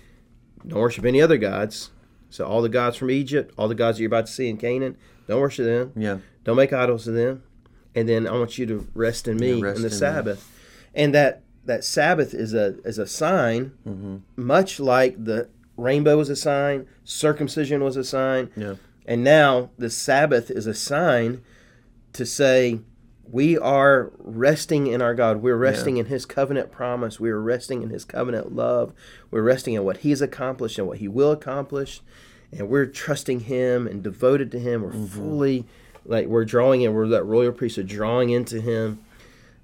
"Don't 0.66 0.80
worship 0.80 1.04
any 1.04 1.22
other 1.22 1.36
gods." 1.38 1.90
So 2.30 2.44
all 2.46 2.62
the 2.62 2.68
gods 2.68 2.96
from 2.96 3.12
Egypt, 3.12 3.54
all 3.56 3.68
the 3.68 3.76
gods 3.76 3.96
that 3.98 4.02
you're 4.02 4.08
about 4.08 4.26
to 4.26 4.32
see 4.32 4.48
in 4.48 4.56
Canaan, 4.56 4.96
don't 5.28 5.40
worship 5.40 5.66
them. 5.66 5.92
Yeah. 5.94 6.18
Don't 6.42 6.56
make 6.56 6.72
idols 6.72 7.06
of 7.06 7.14
them. 7.14 7.44
And 7.94 8.08
then 8.08 8.26
I 8.26 8.32
want 8.32 8.58
you 8.58 8.66
to 8.66 8.86
rest 8.94 9.28
in 9.28 9.36
me 9.36 9.54
Yeah, 9.54 9.64
rest 9.64 9.76
in 9.76 9.82
the 9.82 9.88
in 9.88 9.92
me. 9.94 9.98
Sabbath. 9.98 10.50
And 10.94 11.14
that 11.14 11.42
that 11.66 11.84
Sabbath 11.84 12.34
is 12.34 12.52
a 12.54 12.76
is 12.84 12.98
a 12.98 13.06
sign, 13.06 13.72
Mm-hmm. 13.86 14.16
much 14.36 14.78
like 14.80 15.22
the 15.24 15.48
rainbow 15.76 16.16
was 16.16 16.28
a 16.28 16.36
sign, 16.36 16.86
circumcision 17.04 17.82
was 17.82 17.96
a 17.96 18.04
sign, 18.04 18.50
Yeah. 18.56 18.74
and 19.06 19.24
now 19.24 19.70
the 19.78 19.90
Sabbath 19.90 20.50
is 20.50 20.66
a 20.66 20.74
sign 20.74 21.42
to 22.12 22.24
say 22.26 22.80
we 23.28 23.56
are 23.58 24.12
resting 24.18 24.86
in 24.86 25.00
our 25.00 25.14
God. 25.14 25.42
We're 25.42 25.56
resting 25.56 25.96
in 25.96 26.06
His 26.06 26.26
covenant 26.26 26.70
promise. 26.70 27.18
We 27.18 27.30
are 27.30 27.40
resting 27.40 27.82
in 27.82 27.88
His 27.90 28.04
covenant 28.04 28.54
love. 28.54 28.92
We're 29.30 29.42
resting 29.42 29.72
in 29.74 29.82
what 29.82 29.98
He's 29.98 30.20
accomplished 30.20 30.78
and 30.78 30.86
what 30.86 30.98
He 30.98 31.08
will 31.08 31.32
accomplish. 31.32 32.02
And 32.52 32.68
we're 32.68 32.86
trusting 32.86 33.40
Him 33.40 33.86
and 33.88 34.02
devoted 34.02 34.52
to 34.52 34.58
Him. 34.60 34.82
We're 34.82 35.06
fully, 35.06 35.64
like, 36.04 36.26
we're 36.26 36.44
drawing 36.44 36.82
in. 36.82 36.92
We're 36.94 37.08
that 37.08 37.24
royal 37.24 37.52
priesthood 37.52 37.86
drawing 37.88 38.30
into 38.30 38.60
Him. 38.60 39.00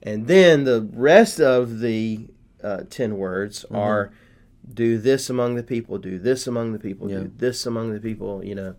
And 0.02 0.26
then 0.26 0.64
the 0.64 0.88
rest 0.92 1.40
of 1.40 1.80
the 1.80 2.26
uh, 2.62 2.82
10 2.88 3.16
words 3.16 3.64
are 3.70 4.12
do 4.73 4.99
this 4.99 5.28
among 5.30 5.56
the 5.56 5.62
people, 5.62 5.99
do 5.99 6.18
this 6.18 6.47
among 6.47 6.73
the 6.73 6.78
people, 6.78 7.11
Yeah. 7.11 7.18
do 7.20 7.32
this 7.37 7.66
among 7.66 7.92
the 7.92 8.00
people, 8.00 8.44
you 8.44 8.54
know 8.54 8.75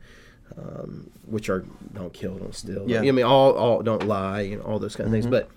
um, 0.57 1.09
which 1.25 1.49
are 1.49 1.63
don't 1.93 2.13
kill, 2.13 2.35
don't 2.35 2.55
steal. 2.55 2.83
Yeah. 2.87 2.99
I 2.99 3.11
mean, 3.11 3.23
all, 3.25 3.53
all 3.53 3.81
don't 3.81 4.05
lie, 4.05 4.41
and 4.41 4.61
all 4.61 4.79
those 4.79 4.95
kind 4.95 5.07
of 5.07 5.13
things. 5.13 5.27
But 5.27 5.49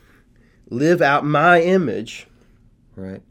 live 0.71 1.03
out 1.03 1.25
my 1.25 1.61
image, 1.63 2.27
Right. 2.97 3.23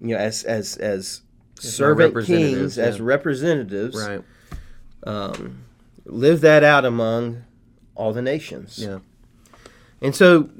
you 0.00 0.08
know, 0.08 0.16
as 0.16 0.44
as 0.44 0.76
as 0.76 1.22
my 1.56 1.68
servant 1.68 2.26
kings, 2.26 2.78
as 2.78 3.00
representatives. 3.00 3.96
Right. 3.96 4.22
Um, 5.04 5.64
live 6.04 6.40
that 6.42 6.62
out 6.64 6.84
among 6.84 7.42
all 7.94 8.12
the 8.12 8.22
nations. 8.22 8.78
Yeah. 8.78 9.00
And 10.00 10.14
so 10.14 10.50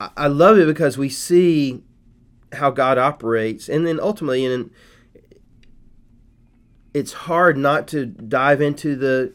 I, 0.00 0.26
love 0.26 0.58
it 0.58 0.66
because 0.66 0.96
we 0.96 1.08
see 1.08 1.82
how 2.52 2.70
God 2.70 2.98
operates, 2.98 3.68
and 3.68 3.86
then 3.86 4.00
ultimately, 4.00 4.44
and 4.44 4.70
it's 6.92 7.12
hard 7.12 7.58
not 7.58 7.86
to 7.88 8.06
dive 8.06 8.60
into 8.60 8.96
the 8.96 9.32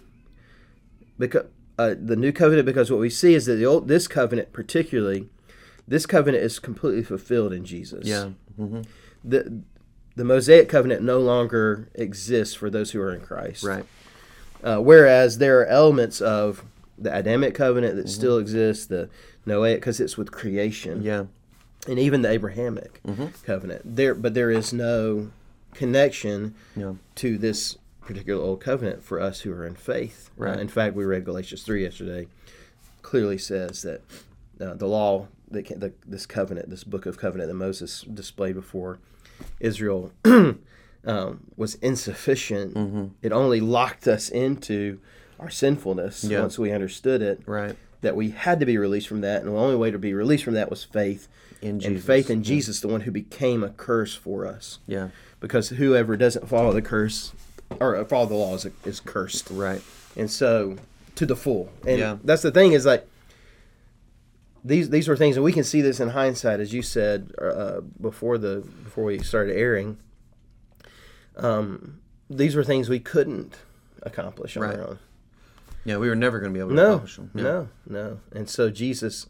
because 1.17 1.45
uh, 1.77 1.95
the 1.99 2.15
new 2.15 2.31
covenant 2.31 2.65
because 2.65 2.89
what 2.89 2.99
we 2.99 3.09
see 3.09 3.33
is 3.33 3.45
that 3.45 3.55
the 3.55 3.65
old 3.65 3.87
this 3.87 4.07
covenant 4.07 4.51
particularly 4.53 5.29
this 5.87 6.05
covenant 6.05 6.43
is 6.43 6.59
completely 6.59 7.03
fulfilled 7.03 7.51
in 7.51 7.65
Jesus. 7.65 8.07
Yeah. 8.07 8.29
Mm-hmm. 8.59 8.81
The 9.23 9.61
the 10.15 10.23
Mosaic 10.23 10.69
covenant 10.69 11.01
no 11.01 11.19
longer 11.19 11.89
exists 11.95 12.53
for 12.53 12.69
those 12.69 12.91
who 12.91 13.01
are 13.01 13.13
in 13.13 13.21
Christ. 13.21 13.63
Right. 13.63 13.85
Uh, 14.63 14.77
whereas 14.77 15.37
there 15.37 15.61
are 15.61 15.65
elements 15.65 16.19
of 16.21 16.63
the 17.01 17.15
Adamic 17.15 17.53
covenant 17.55 17.93
Mm-hmm. 17.93 18.01
that 18.03 18.09
still 18.09 18.37
exists, 18.37 18.85
the 18.85 19.09
Noahic, 19.47 19.75
because 19.75 19.99
it's 19.99 20.17
with 20.17 20.31
creation, 20.31 21.01
Yeah. 21.01 21.25
and 21.87 21.97
even 21.99 22.21
the 22.21 22.29
Abrahamic 22.29 23.01
Mhm. 23.07 23.43
covenant. 23.43 23.81
There, 23.95 24.13
but 24.13 24.33
there 24.33 24.51
is 24.51 24.73
no 24.73 25.31
connection 25.73 26.55
Yeah. 26.75 26.93
to 27.15 27.37
this 27.37 27.77
particular 28.01 28.41
old 28.43 28.59
covenant 28.59 29.03
for 29.03 29.19
us 29.21 29.41
who 29.41 29.51
are 29.53 29.65
in 29.65 29.75
faith. 29.75 30.29
Right. 30.35 30.57
Uh, 30.57 30.61
in 30.61 30.67
fact, 30.67 30.95
we 30.95 31.05
read 31.05 31.25
Galatians 31.25 31.63
three 31.63 31.83
yesterday. 31.83 32.27
Clearly 33.01 33.37
says 33.37 33.83
that 33.83 34.01
uh, 34.59 34.73
the 34.73 34.87
law, 34.87 35.27
that 35.51 35.67
the, 35.79 35.93
this 36.05 36.25
covenant, 36.25 36.69
this 36.69 36.83
book 36.83 37.05
of 37.05 37.17
covenant 37.17 37.49
that 37.49 37.53
Moses 37.55 38.01
displayed 38.01 38.55
before 38.55 38.99
Israel, 39.59 40.11
um, 40.25 41.39
was 41.55 41.75
insufficient. 41.75 42.73
Mm-hmm. 42.73 43.05
It 43.21 43.31
only 43.31 43.61
locked 43.61 44.07
us 44.07 44.27
into 44.29 44.99
our 45.39 45.49
sinfulness 45.49 46.23
Yeah. 46.23 46.41
once 46.41 46.59
we 46.59 46.71
understood 46.71 47.21
it. 47.21 47.41
Right. 47.45 47.75
That 48.01 48.15
we 48.15 48.29
had 48.31 48.59
to 48.61 48.65
be 48.65 48.77
released 48.77 49.07
from 49.07 49.21
that, 49.21 49.41
and 49.41 49.51
the 49.51 49.55
only 49.57 49.75
way 49.75 49.91
to 49.91 49.99
be 49.99 50.13
released 50.13 50.43
from 50.45 50.53
that 50.53 50.69
was 50.69 50.83
faith. 50.83 51.27
In 51.61 51.71
And 51.71 51.81
Jesus. 51.81 52.05
faith 52.05 52.29
in 52.29 52.39
Yeah. 52.39 52.43
Jesus, 52.45 52.79
the 52.79 52.87
one 52.87 53.01
who 53.01 53.11
became 53.11 53.63
a 53.63 53.69
curse 53.69 54.15
for 54.15 54.45
us 54.47 54.79
Yeah. 54.87 55.09
because 55.41 55.69
whoever 55.69 56.15
doesn't 56.15 56.47
follow 56.47 56.71
the 56.71 56.81
curse 56.81 57.33
or 57.81 58.03
follow 58.05 58.25
the 58.27 58.33
law 58.35 58.55
is, 58.55 58.65
is 58.85 58.99
cursed 59.01 59.49
Right. 59.51 59.81
and 60.15 60.31
so 60.31 60.77
to 61.15 61.25
the 61.25 61.35
full 61.35 61.69
and 61.85 61.99
Yeah. 61.99 62.17
that's 62.23 62.41
the 62.43 62.51
thing 62.51 62.71
is 62.71 62.85
like 62.85 63.05
these 64.63 64.89
these 64.89 65.07
were 65.09 65.17
things 65.17 65.35
and 65.35 65.43
we 65.43 65.51
can 65.51 65.65
see 65.65 65.81
this 65.81 65.99
in 65.99 66.09
hindsight 66.09 66.61
as 66.61 66.73
you 66.73 66.81
said 66.81 67.31
uh, 67.41 67.81
before 67.99 68.37
the 68.37 68.63
before 68.85 69.03
we 69.03 69.19
started 69.19 69.53
airing 69.55 69.97
um, 71.35 71.99
these 72.29 72.55
were 72.55 72.63
things 72.63 72.87
we 72.89 72.99
couldn't 72.99 73.55
accomplish 74.03 74.55
on 74.57 74.63
Right. 74.63 74.79
our 74.79 74.87
own 74.91 74.99
Yeah. 75.89 75.97
We 75.97 76.07
were 76.09 76.15
never 76.15 76.39
going 76.39 76.53
to 76.53 76.57
be 76.57 76.59
able 76.59 76.69
to 76.69 76.75
no 76.75 76.87
accomplish 76.87 77.15
them. 77.17 77.31
Yeah. 77.35 77.43
no 77.43 77.67
no 77.87 78.19
and 78.31 78.49
so 78.49 78.69
jesus 78.69 79.27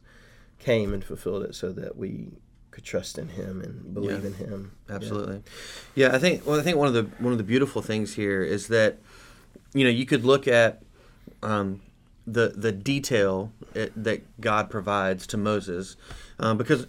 came 0.60 0.94
and 0.94 1.04
fulfilled 1.04 1.44
it 1.44 1.56
so 1.56 1.72
that 1.72 1.96
we 1.98 2.32
could 2.72 2.84
trust 2.84 3.18
in 3.18 3.30
him 3.30 3.62
and 3.62 3.94
believe 3.94 4.22
Yeah. 4.22 4.28
in 4.28 4.34
him 4.36 4.72
Absolutely. 4.90 5.44
Yeah, 5.96 6.16
I 6.16 6.20
think. 6.20 6.46
Well, 6.46 6.60
I 6.60 6.64
think 6.64 6.78
one 6.78 6.88
of 6.88 6.94
the 6.94 7.04
one 7.24 7.32
of 7.32 7.38
the 7.38 7.44
beautiful 7.44 7.82
things 7.82 8.16
here 8.16 8.42
is 8.44 8.68
that, 8.70 8.98
you 9.74 9.84
know, 9.84 9.90
you 9.90 10.06
could 10.06 10.24
look 10.26 10.48
at 10.48 10.82
um, 11.44 11.82
the 12.26 12.50
the 12.56 12.72
detail 12.72 13.52
it, 13.76 13.92
that 14.04 14.20
God 14.42 14.70
provides 14.70 15.28
to 15.28 15.38
Moses, 15.38 15.96
um, 16.40 16.58
because 16.58 16.88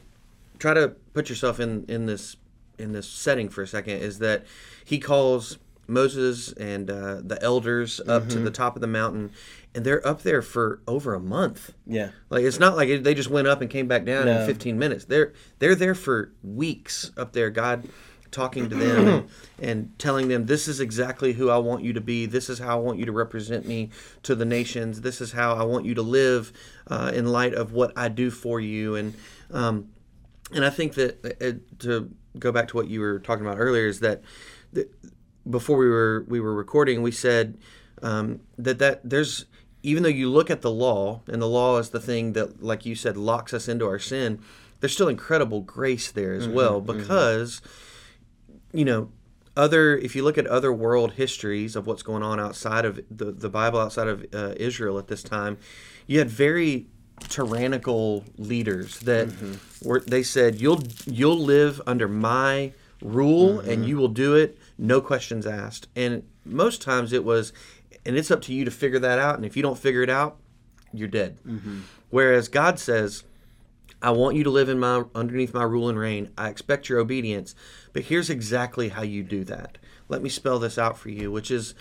try 0.58 0.72
to 0.74 0.88
put 1.14 1.28
yourself 1.28 1.60
in 1.60 1.84
in 1.88 2.06
this 2.06 2.36
in 2.78 2.92
this 2.92 3.08
setting 3.08 3.48
for 3.50 3.62
a 3.62 3.66
second. 3.66 3.98
Is 4.00 4.18
that 4.20 4.44
he 4.84 4.98
calls 4.98 5.58
Moses 5.90 6.52
and 6.52 6.90
uh, 6.90 7.20
the 7.22 7.38
elders 7.42 8.00
up 8.06 8.28
to 8.28 8.38
the 8.38 8.50
top 8.50 8.76
of 8.76 8.80
the 8.80 8.86
mountain, 8.86 9.30
and 9.74 9.84
they're 9.84 10.06
up 10.06 10.22
there 10.22 10.40
for 10.42 10.80
over 10.86 11.14
a 11.14 11.20
month. 11.20 11.72
yeah 11.86 12.10
Like 12.30 12.44
it's 12.44 12.58
not 12.60 12.76
like 12.76 13.02
they 13.02 13.14
just 13.14 13.30
went 13.30 13.48
up 13.48 13.60
and 13.60 13.68
came 13.68 13.88
back 13.88 14.04
down 14.04 14.26
No. 14.26 14.40
in 14.40 14.46
15 14.46 14.78
minutes. 14.78 15.04
They're 15.04 15.32
they're 15.58 15.74
there 15.74 15.94
for 15.94 16.32
weeks 16.42 17.10
up 17.16 17.32
there. 17.32 17.50
God 17.50 17.88
talking 18.30 18.68
to 18.70 18.76
them 18.76 19.08
and, 19.08 19.28
and 19.60 19.98
telling 19.98 20.28
them 20.28 20.46
this 20.46 20.68
is 20.68 20.78
exactly 20.78 21.32
who 21.32 21.50
I 21.50 21.58
want 21.58 21.82
you 21.82 21.92
to 21.94 22.00
be. 22.00 22.26
This 22.26 22.48
is 22.48 22.60
how 22.60 22.78
I 22.78 22.80
want 22.80 22.98
you 23.00 23.06
to 23.06 23.12
represent 23.12 23.66
me 23.66 23.90
to 24.22 24.36
the 24.36 24.44
nations. 24.44 25.00
This 25.00 25.20
is 25.20 25.32
how 25.32 25.54
I 25.56 25.64
want 25.64 25.84
you 25.84 25.94
to 25.96 26.02
live 26.02 26.52
uh, 26.86 27.10
in 27.12 27.26
light 27.26 27.54
of 27.54 27.72
what 27.72 27.92
I 27.96 28.08
do 28.08 28.30
for 28.30 28.60
you. 28.60 28.94
And 28.94 29.14
um, 29.50 29.88
and 30.52 30.64
I 30.64 30.70
think 30.70 30.94
that 30.94 31.24
uh, 31.42 31.58
to 31.80 32.10
go 32.38 32.52
back 32.52 32.68
to 32.68 32.76
what 32.76 32.86
you 32.88 33.00
were 33.00 33.18
talking 33.18 33.44
about 33.44 33.58
earlier 33.58 33.86
is 33.88 33.98
that, 34.00 34.22
that 34.72 34.88
before 35.50 35.76
we 35.76 35.88
were 35.88 36.24
we 36.28 36.40
were 36.40 36.54
recording, 36.54 37.02
we 37.02 37.12
said 37.12 37.58
um, 38.02 38.40
that 38.58 38.78
that 38.78 39.00
there's 39.08 39.46
even 39.82 40.02
though 40.02 40.08
you 40.08 40.30
look 40.30 40.50
at 40.50 40.62
the 40.62 40.70
law 40.70 41.22
and 41.26 41.40
the 41.40 41.48
law 41.48 41.78
is 41.78 41.90
the 41.90 42.00
thing 42.00 42.34
that, 42.34 42.62
like 42.62 42.84
you 42.84 42.94
said, 42.94 43.16
locks 43.16 43.54
us 43.54 43.66
into 43.68 43.86
our 43.86 43.98
sin. 43.98 44.40
There's 44.80 44.92
still 44.92 45.08
incredible 45.08 45.60
grace 45.60 46.10
there 46.10 46.32
as 46.32 46.48
well 46.48 46.80
because 46.80 47.60
you 48.72 48.84
know 48.84 49.10
other 49.56 49.96
if 49.98 50.14
you 50.14 50.22
look 50.22 50.38
at 50.38 50.46
other 50.46 50.72
world 50.72 51.12
histories 51.14 51.76
of 51.76 51.86
what's 51.86 52.02
going 52.02 52.22
on 52.22 52.38
outside 52.40 52.84
of 52.84 53.00
the, 53.10 53.26
the 53.26 53.48
bible 53.48 53.78
outside 53.80 54.06
of 54.06 54.24
uh, 54.32 54.54
israel 54.56 54.98
at 54.98 55.08
this 55.08 55.22
time 55.22 55.58
you 56.06 56.18
had 56.18 56.30
very 56.30 56.86
tyrannical 57.28 58.24
leaders 58.38 59.00
that 59.00 59.28
were 59.82 60.00
they 60.00 60.22
said 60.22 60.60
you'll 60.60 60.82
you'll 61.06 61.38
live 61.38 61.80
under 61.86 62.08
my 62.08 62.72
rule 63.02 63.60
and 63.60 63.84
you 63.86 63.96
will 63.96 64.08
do 64.08 64.34
it 64.34 64.56
no 64.80 65.00
questions 65.00 65.46
asked 65.46 65.88
and 65.94 66.22
most 66.44 66.80
times 66.80 67.12
it 67.12 67.24
was 67.24 67.52
and 68.06 68.16
it's 68.16 68.30
up 68.30 68.40
to 68.40 68.52
you 68.52 68.64
to 68.64 68.70
figure 68.70 68.98
that 68.98 69.18
out 69.18 69.36
and 69.36 69.44
if 69.44 69.56
you 69.56 69.62
don't 69.62 69.78
figure 69.78 70.02
it 70.02 70.10
out 70.10 70.38
you're 70.92 71.08
dead 71.08 71.38
whereas 72.10 72.48
god 72.48 72.78
says 72.78 73.24
I 74.02 74.10
want 74.12 74.36
you 74.36 74.44
to 74.44 74.50
live 74.50 74.68
in 74.68 74.78
my 74.78 75.04
underneath 75.14 75.52
my 75.52 75.62
rule 75.62 75.88
and 75.88 75.98
reign. 75.98 76.30
I 76.38 76.48
expect 76.48 76.88
your 76.88 76.98
obedience, 76.98 77.54
but 77.92 78.04
here's 78.04 78.30
exactly 78.30 78.88
how 78.88 79.02
you 79.02 79.22
do 79.22 79.44
that. 79.44 79.76
Let 80.08 80.22
me 80.22 80.30
spell 80.30 80.58
this 80.58 80.78
out 80.78 80.96
for 80.96 81.10
you, 81.10 81.30
which 81.30 81.50
is 81.50 81.74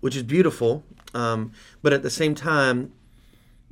which 0.00 0.14
is 0.14 0.22
beautiful. 0.22 0.84
Um, 1.14 1.52
but 1.82 1.92
at 1.92 2.02
the 2.02 2.10
same 2.10 2.34
time, 2.34 2.92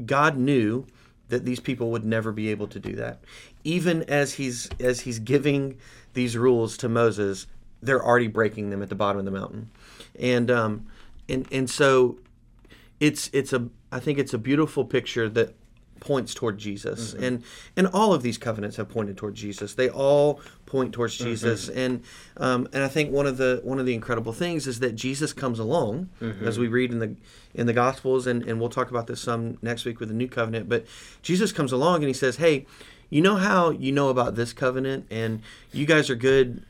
God 0.04 0.36
knew 0.36 0.86
that 1.28 1.44
these 1.44 1.60
people 1.60 1.90
would 1.90 2.04
never 2.04 2.32
be 2.32 2.48
able 2.48 2.66
to 2.68 2.80
do 2.80 2.94
that. 2.96 3.22
Even 3.62 4.02
as 4.04 4.34
he's 4.34 4.68
as 4.80 5.00
he's 5.00 5.20
giving 5.20 5.78
these 6.14 6.36
rules 6.36 6.76
to 6.78 6.88
Moses, 6.88 7.46
they're 7.82 8.04
already 8.04 8.28
breaking 8.28 8.70
them 8.70 8.82
at 8.82 8.88
the 8.88 8.94
bottom 8.94 9.18
of 9.18 9.24
the 9.24 9.30
mountain, 9.30 9.70
and 10.18 10.50
um, 10.50 10.86
and 11.28 11.46
and 11.52 11.68
so 11.68 12.18
it's 13.00 13.28
it's 13.32 13.52
a 13.52 13.68
I 13.90 14.00
think 14.00 14.18
it's 14.18 14.32
a 14.34 14.38
beautiful 14.38 14.84
picture 14.84 15.28
that 15.30 15.54
points 16.00 16.34
toward 16.34 16.58
Jesus, 16.58 17.14
Mm-hmm. 17.14 17.24
and 17.24 17.42
and 17.76 17.86
all 17.88 18.12
of 18.12 18.22
these 18.22 18.36
covenants 18.38 18.76
have 18.76 18.88
pointed 18.88 19.16
toward 19.16 19.34
Jesus. 19.34 19.74
They 19.74 19.88
all 19.88 20.40
point 20.66 20.92
towards 20.92 21.14
Mm-hmm. 21.16 21.24
Jesus, 21.26 21.68
and 21.68 22.02
um, 22.38 22.68
and 22.72 22.82
I 22.82 22.88
think 22.88 23.12
one 23.12 23.26
of 23.26 23.36
the 23.36 23.60
one 23.62 23.78
of 23.78 23.86
the 23.86 23.94
incredible 23.94 24.32
things 24.32 24.66
is 24.66 24.80
that 24.80 24.94
Jesus 24.96 25.32
comes 25.32 25.58
along, 25.58 26.08
Mm-hmm. 26.20 26.46
as 26.46 26.58
we 26.58 26.66
read 26.68 26.90
in 26.92 26.98
the 26.98 27.14
in 27.54 27.66
the 27.66 27.72
Gospels, 27.72 28.26
and 28.26 28.42
and 28.48 28.58
we'll 28.60 28.68
talk 28.70 28.90
about 28.90 29.06
this 29.06 29.20
some 29.20 29.58
next 29.62 29.84
week 29.84 30.00
with 30.00 30.08
the 30.08 30.14
New 30.14 30.28
Covenant. 30.28 30.68
But 30.68 30.86
Jesus 31.22 31.52
comes 31.52 31.70
along 31.72 31.96
and 31.96 32.06
he 32.08 32.14
says, 32.14 32.36
"Hey, 32.36 32.66
you 33.10 33.20
know 33.20 33.36
how 33.36 33.70
you 33.70 33.92
know 33.92 34.08
about 34.08 34.34
this 34.34 34.52
covenant, 34.52 35.06
and 35.10 35.40
you 35.72 35.86
guys 35.86 36.08
are 36.10 36.16
good 36.16 36.64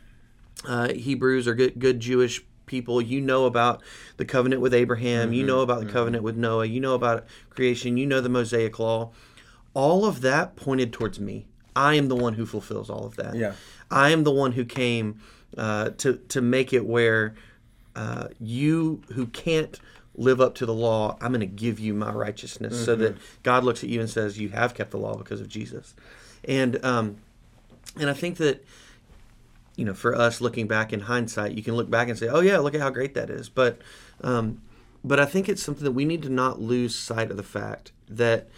uh, 0.66 0.92
Hebrews 0.92 1.46
or 1.48 1.54
good 1.54 1.78
good 1.78 2.00
Jewish 2.00 2.42
people. 2.66 3.00
You 3.02 3.20
know 3.20 3.46
about 3.46 3.82
the 4.16 4.24
covenant 4.24 4.62
with 4.62 4.72
Abraham. 4.74 5.32
You 5.32 5.44
know 5.44 5.60
about 5.60 5.80
the 5.80 5.86
covenant 5.92 6.24
with 6.24 6.36
Noah. 6.36 6.66
You 6.66 6.80
know 6.80 6.94
about 6.94 7.26
creation. 7.50 7.96
You 7.96 8.06
know 8.06 8.20
the 8.20 8.28
Mosaic 8.28 8.78
law. 8.78 9.10
All 9.74 10.04
of 10.04 10.20
that 10.20 10.56
pointed 10.56 10.92
towards 10.92 11.18
me. 11.18 11.46
I 11.74 11.94
am 11.94 12.08
the 12.08 12.16
one 12.16 12.34
who 12.34 12.44
fulfills 12.44 12.90
all 12.90 13.06
of 13.06 13.16
that. 13.16 13.34
Yeah. 13.34 13.54
I 13.90 14.10
am 14.10 14.24
the 14.24 14.30
one 14.30 14.52
who 14.52 14.64
came 14.64 15.20
uh, 15.56 15.90
to 15.98 16.14
to 16.28 16.40
make 16.40 16.72
it 16.72 16.86
where 16.86 17.34
uh, 17.96 18.28
you 18.40 19.02
who 19.12 19.26
can't 19.26 19.78
live 20.14 20.40
up 20.40 20.54
to 20.56 20.66
the 20.66 20.74
law, 20.74 21.16
I'm 21.20 21.32
going 21.32 21.40
to 21.40 21.46
give 21.46 21.78
you 21.78 21.94
my 21.94 22.12
righteousness, 22.12 22.84
so 22.84 22.94
that 22.96 23.16
God 23.42 23.64
looks 23.64 23.82
at 23.82 23.88
you 23.88 24.00
and 24.00 24.08
says, 24.10 24.38
"You 24.38 24.50
have 24.50 24.74
kept 24.74 24.90
the 24.90 24.98
law 24.98 25.16
because 25.16 25.40
of 25.40 25.48
Jesus." 25.48 25.94
And 26.44 26.82
um, 26.84 27.16
and 27.98 28.10
I 28.10 28.12
think 28.12 28.36
that 28.38 28.64
you 29.82 29.86
know, 29.86 29.94
for 29.94 30.14
us 30.14 30.40
looking 30.40 30.68
back 30.68 30.92
in 30.92 31.00
hindsight, 31.00 31.56
you 31.56 31.62
can 31.64 31.74
look 31.74 31.90
back 31.90 32.08
and 32.08 32.16
say, 32.16 32.28
"Oh 32.28 32.38
yeah, 32.38 32.58
look 32.58 32.72
at 32.72 32.80
how 32.80 32.90
great 32.90 33.14
that 33.14 33.28
is." 33.28 33.48
But, 33.48 33.80
um, 34.20 34.62
but 35.02 35.18
I 35.18 35.24
think 35.24 35.48
it's 35.48 35.60
something 35.60 35.82
that 35.82 35.90
we 35.90 36.04
need 36.04 36.22
to 36.22 36.28
not 36.28 36.60
lose 36.60 36.94
sight 36.94 37.32
of 37.32 37.36
the 37.36 37.42
fact 37.42 37.90
that 38.08 38.48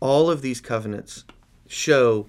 all 0.00 0.28
of 0.28 0.42
these 0.42 0.60
covenants 0.60 1.22
show 1.68 2.26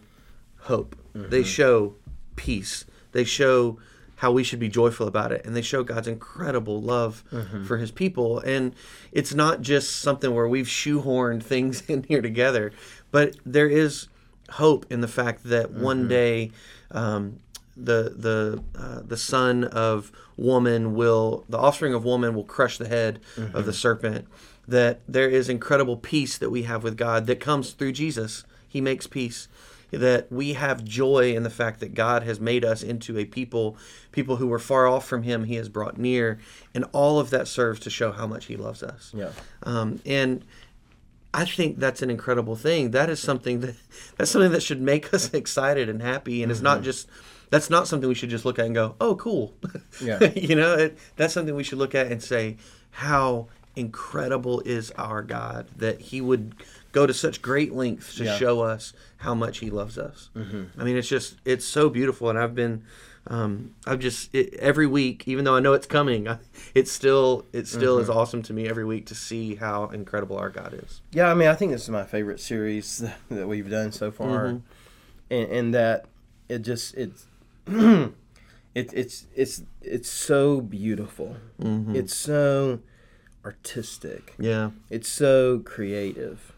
hope. 0.60 0.96
They 1.32 1.42
show 1.42 1.96
peace. 2.36 2.86
They 3.14 3.24
show 3.24 3.80
how 4.18 4.32
we 4.32 4.44
should 4.44 4.60
be 4.60 4.70
joyful 4.70 5.08
about 5.08 5.32
it, 5.32 5.44
and 5.44 5.56
they 5.56 5.64
show 5.64 5.84
God's 5.84 6.08
incredible 6.08 6.80
love 6.80 7.24
for 7.66 7.78
His 7.78 7.90
people. 7.90 8.38
And 8.42 8.76
it's 9.12 9.34
not 9.34 9.62
just 9.62 9.96
something 10.04 10.36
where 10.36 10.48
we've 10.48 10.68
shoehorned 10.68 11.42
things 11.42 11.82
in 11.88 12.04
here 12.04 12.22
together, 12.22 12.74
but 13.10 13.38
there 13.44 13.68
is 13.68 14.08
hope 14.52 14.86
in 14.92 15.02
the 15.02 15.08
fact 15.08 15.46
that 15.46 15.72
one 15.72 16.08
day. 16.08 16.52
Um, 16.92 17.40
the 17.78 18.14
the 18.16 18.64
uh, 18.78 19.02
the 19.06 19.18
son 19.18 19.64
of 19.66 20.12
woman 20.38 20.96
will 20.96 21.44
the 21.50 21.58
offspring 21.58 21.94
of 21.94 22.06
woman 22.06 22.34
will 22.34 22.44
crush 22.44 22.78
the 22.78 22.88
head 22.88 23.20
of 23.54 23.66
the 23.66 23.74
serpent. 23.74 24.28
That 24.68 25.02
there 25.08 25.30
is 25.30 25.48
incredible 25.50 25.98
peace 25.98 26.38
that 26.38 26.50
we 26.50 26.64
have 26.64 26.84
with 26.84 26.98
God 26.98 27.28
that 27.28 27.40
comes 27.40 27.72
through 27.72 27.92
Jesus. 27.92 28.44
He 28.68 28.82
makes 28.82 29.08
peace. 29.08 29.48
That 29.92 30.32
we 30.32 30.54
have 30.54 30.84
joy 30.84 31.36
in 31.36 31.44
the 31.44 31.50
fact 31.50 31.80
that 31.80 31.94
God 31.94 32.24
has 32.24 32.40
made 32.40 32.66
us 32.66 32.82
into 32.82 33.18
a 33.18 33.26
people 33.26 33.78
people 34.12 34.38
who 34.38 34.48
were 34.48 34.60
far 34.60 34.88
off 34.88 35.06
from 35.06 35.24
him. 35.24 35.44
He 35.44 35.56
has 35.56 35.70
brought 35.70 35.98
near. 35.98 36.40
And 36.74 36.86
all 36.92 37.20
of 37.20 37.30
that 37.30 37.48
serves 37.48 37.80
to 37.82 37.90
show 37.90 38.12
how 38.12 38.26
much 38.26 38.46
he 38.46 38.58
loves 38.58 38.82
us. 38.82 39.12
Yeah. 39.16 39.30
um, 39.64 40.02
and 40.06 40.44
I 41.36 41.44
think 41.44 41.80
that's 41.80 42.02
an 42.02 42.10
incredible 42.10 42.56
thing. 42.56 42.92
That 42.92 43.10
is 43.10 43.20
something 43.20 43.60
that 43.60 43.76
that's 44.18 44.32
something 44.32 44.52
that 44.52 44.64
should 44.64 44.82
make 44.82 45.14
us 45.14 45.34
excited 45.34 45.90
and 45.90 46.02
happy, 46.02 46.42
and 46.42 46.52
it's 46.52 46.62
not 46.62 46.82
just 46.82 47.08
that's 47.50 47.70
not 47.70 47.88
something 47.88 48.08
we 48.10 48.16
should 48.16 48.30
just 48.30 48.46
look 48.46 48.60
at 48.60 48.66
and 48.66 48.76
go, 48.76 48.96
"Oh, 49.00 49.16
cool." 49.16 49.54
Yeah. 50.02 50.24
you 50.36 50.56
know, 50.56 50.74
it, 50.76 50.98
that's 51.16 51.34
something 51.34 51.56
we 51.56 51.64
should 51.64 51.78
look 51.80 51.96
at 51.96 52.08
and 52.12 52.22
say, 52.22 52.58
"How 52.92 53.48
incredible 53.76 54.62
is 54.62 54.92
our 54.98 55.22
God 55.22 55.68
that 55.78 56.00
He 56.02 56.22
would 56.22 56.56
go 56.92 57.06
to 57.06 57.14
such 57.14 57.42
great 57.42 57.74
lengths 57.74 58.16
to 58.16 58.24
Yeah. 58.26 58.38
show 58.38 58.62
us 58.62 58.94
how 59.18 59.36
much 59.36 59.60
He 59.60 59.70
loves 59.70 59.98
us." 59.98 60.30
I 60.36 60.84
mean, 60.84 60.98
it's 60.98 61.08
just 61.10 61.36
it's 61.46 61.66
so 61.66 61.90
beautiful, 61.90 62.30
and 62.30 62.38
I've 62.40 62.56
been. 62.56 62.84
Um, 63.28 63.74
I've 63.88 63.98
just 63.98 64.30
it, 64.36 64.54
every 64.56 64.86
week, 64.86 65.28
even 65.28 65.46
though 65.46 65.56
I 65.56 65.60
know 65.60 65.74
it's 65.74 65.88
coming, 65.88 66.28
I, 66.28 66.38
it's 66.76 66.92
still 66.92 67.44
it 67.54 67.68
still 67.68 67.98
is 67.98 68.08
awesome 68.08 68.44
to 68.44 68.54
me 68.54 68.70
every 68.70 68.86
week 68.86 69.08
to 69.08 69.16
see 69.16 69.56
how 69.56 69.86
incredible 69.88 70.38
our 70.38 70.52
God 70.52 70.76
is. 70.76 71.02
Yeah, 71.12 71.32
I 71.32 71.34
mean, 71.34 71.48
I 71.48 71.56
think 71.56 71.72
this 71.72 71.82
is 71.82 71.90
my 71.90 72.04
favorite 72.04 72.40
series 72.40 73.04
that 73.32 73.48
we've 73.48 73.68
done 73.68 73.92
so 73.92 74.12
far, 74.12 74.46
Mm-hmm. 74.46 74.58
and, 75.32 75.52
and 75.52 75.74
that 75.74 76.06
it 76.50 76.60
just 76.60 76.94
it's 76.94 77.26
it, 78.76 78.94
it's 78.94 79.28
it's 79.36 79.64
it's 79.82 80.10
so 80.10 80.62
beautiful. 80.62 81.38
Mm-hmm. 81.62 81.96
It's 81.96 82.16
so 82.16 82.80
artistic. 83.44 84.34
Yeah, 84.40 84.72
It's 84.90 85.08
so 85.08 85.60
creative, 85.60 86.54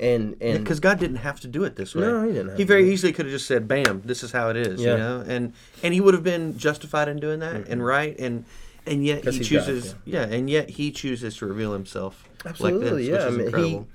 and 0.00 0.36
and 0.40 0.64
because 0.64 0.80
God 0.80 0.98
didn't 0.98 1.16
have 1.16 1.40
to 1.40 1.48
do 1.48 1.64
it 1.64 1.76
this 1.76 1.94
way. 1.94 2.02
No, 2.02 2.22
he 2.26 2.32
didn't 2.32 2.48
have 2.50 2.58
He 2.58 2.64
very 2.64 2.90
easily 2.92 3.12
could 3.12 3.26
have 3.26 3.32
just 3.32 3.46
said, 3.46 3.68
"Bam, 3.68 4.02
this 4.04 4.22
is 4.22 4.32
how 4.32 4.48
it 4.48 4.56
is," 4.56 4.80
Yeah. 4.80 4.92
you 4.92 4.96
know, 4.98 5.24
and 5.26 5.52
and 5.82 5.94
he 5.94 6.00
would 6.00 6.14
have 6.14 6.24
been 6.24 6.56
justified 6.58 7.08
in 7.08 7.18
doing 7.18 7.40
that 7.40 7.68
and 7.68 7.84
right, 7.84 8.18
and 8.18 8.44
and 8.86 9.04
yet 9.04 9.24
he 9.24 9.38
he's 9.38 9.48
God, 9.50 9.64
chooses, 9.66 9.94
yeah. 10.04 10.22
and 10.24 10.48
yet 10.50 10.70
he 10.70 10.90
chooses 10.90 11.36
to 11.38 11.46
reveal 11.46 11.72
himself 11.72 12.28
Absolutely, 12.44 13.08
like 13.08 13.12
this, 13.12 13.22
yeah. 13.22 13.26
I 13.26 13.30
mean, 13.30 13.40
incredible. 13.46 13.88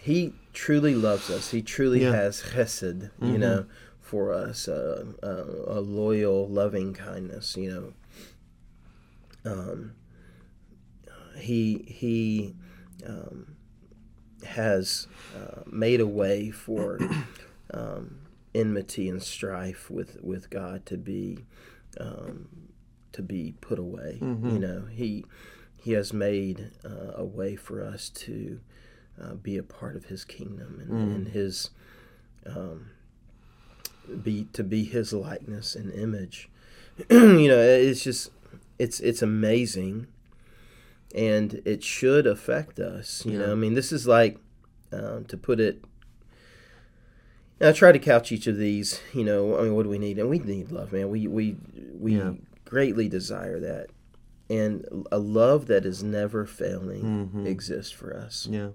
he 0.00 0.12
he 0.12 0.32
truly 0.52 0.94
loves 0.94 1.30
us. 1.30 1.50
He 1.50 1.62
truly 1.62 2.02
Yeah. 2.02 2.08
Mm-hmm. 2.08 2.16
has 2.16 2.42
chesed, 2.42 3.10
you 3.20 3.38
know, 3.38 3.66
for 4.06 4.32
us, 4.32 4.68
uh, 4.68 5.04
uh, 5.22 5.44
a 5.66 5.80
loyal, 5.80 6.46
loving 6.48 6.94
kindness. 6.94 7.56
You 7.56 7.94
know, 9.44 9.52
um, 9.52 9.92
he 11.36 11.84
he 11.88 12.54
um, 13.06 13.56
has 14.44 15.08
uh, 15.36 15.62
made 15.66 16.00
a 16.00 16.06
way 16.06 16.50
for 16.50 16.98
um, 17.74 18.18
enmity 18.54 19.08
and 19.08 19.22
strife 19.22 19.90
with 19.90 20.18
with 20.22 20.50
God 20.50 20.86
to 20.86 20.96
be 20.96 21.44
um, 22.00 22.48
to 23.12 23.22
be 23.22 23.54
put 23.60 23.78
away. 23.78 24.18
Mm-hmm. 24.22 24.50
You 24.50 24.58
know, 24.60 24.84
he 24.90 25.24
he 25.76 25.92
has 25.92 26.12
made 26.12 26.70
uh, 26.84 27.12
a 27.16 27.24
way 27.24 27.56
for 27.56 27.82
us 27.82 28.08
to 28.10 28.60
uh, 29.20 29.34
be 29.34 29.56
a 29.56 29.62
part 29.62 29.96
of 29.96 30.06
his 30.06 30.24
kingdom 30.24 30.78
and, 30.80 30.90
Mm. 30.90 31.14
and 31.14 31.28
his 31.28 31.70
um, 32.44 32.90
be 34.22 34.46
to 34.52 34.62
be 34.64 34.84
his 34.84 35.12
likeness 35.12 35.74
and 35.74 35.92
image. 35.92 36.48
you 37.10 37.48
know, 37.48 37.58
it's 37.60 38.02
just 38.02 38.30
it's 38.78 39.00
it's 39.00 39.22
amazing, 39.22 40.06
and 41.14 41.60
it 41.64 41.82
should 41.82 42.26
affect 42.26 42.78
us. 42.78 43.24
You 43.26 43.38
know, 43.38 43.52
I 43.52 43.54
mean, 43.54 43.74
this 43.74 43.92
is 43.92 44.06
like 44.06 44.38
um, 44.92 45.24
to 45.26 45.36
put 45.36 45.60
it. 45.60 45.82
I 47.60 47.72
try 47.72 47.90
to 47.90 47.98
couch 47.98 48.32
each 48.32 48.46
of 48.46 48.58
these. 48.58 49.00
You 49.14 49.24
know, 49.24 49.58
I 49.58 49.62
mean, 49.62 49.74
what 49.74 49.84
do 49.84 49.88
we 49.88 49.98
need? 49.98 50.18
And 50.18 50.28
we 50.28 50.38
need 50.38 50.70
love, 50.70 50.92
man. 50.92 51.08
We 51.08 51.26
we 51.26 51.56
we 51.98 52.16
Yeah. 52.16 52.32
greatly 52.64 53.08
desire 53.08 53.58
that, 53.60 53.88
and 54.50 55.06
a 55.12 55.18
love 55.18 55.66
that 55.66 55.84
is 55.86 56.02
never 56.02 56.44
failing 56.46 57.30
Mhm. 57.34 57.46
exists 57.46 57.92
for 57.92 58.14
us. 58.16 58.46
yeah, 58.50 58.70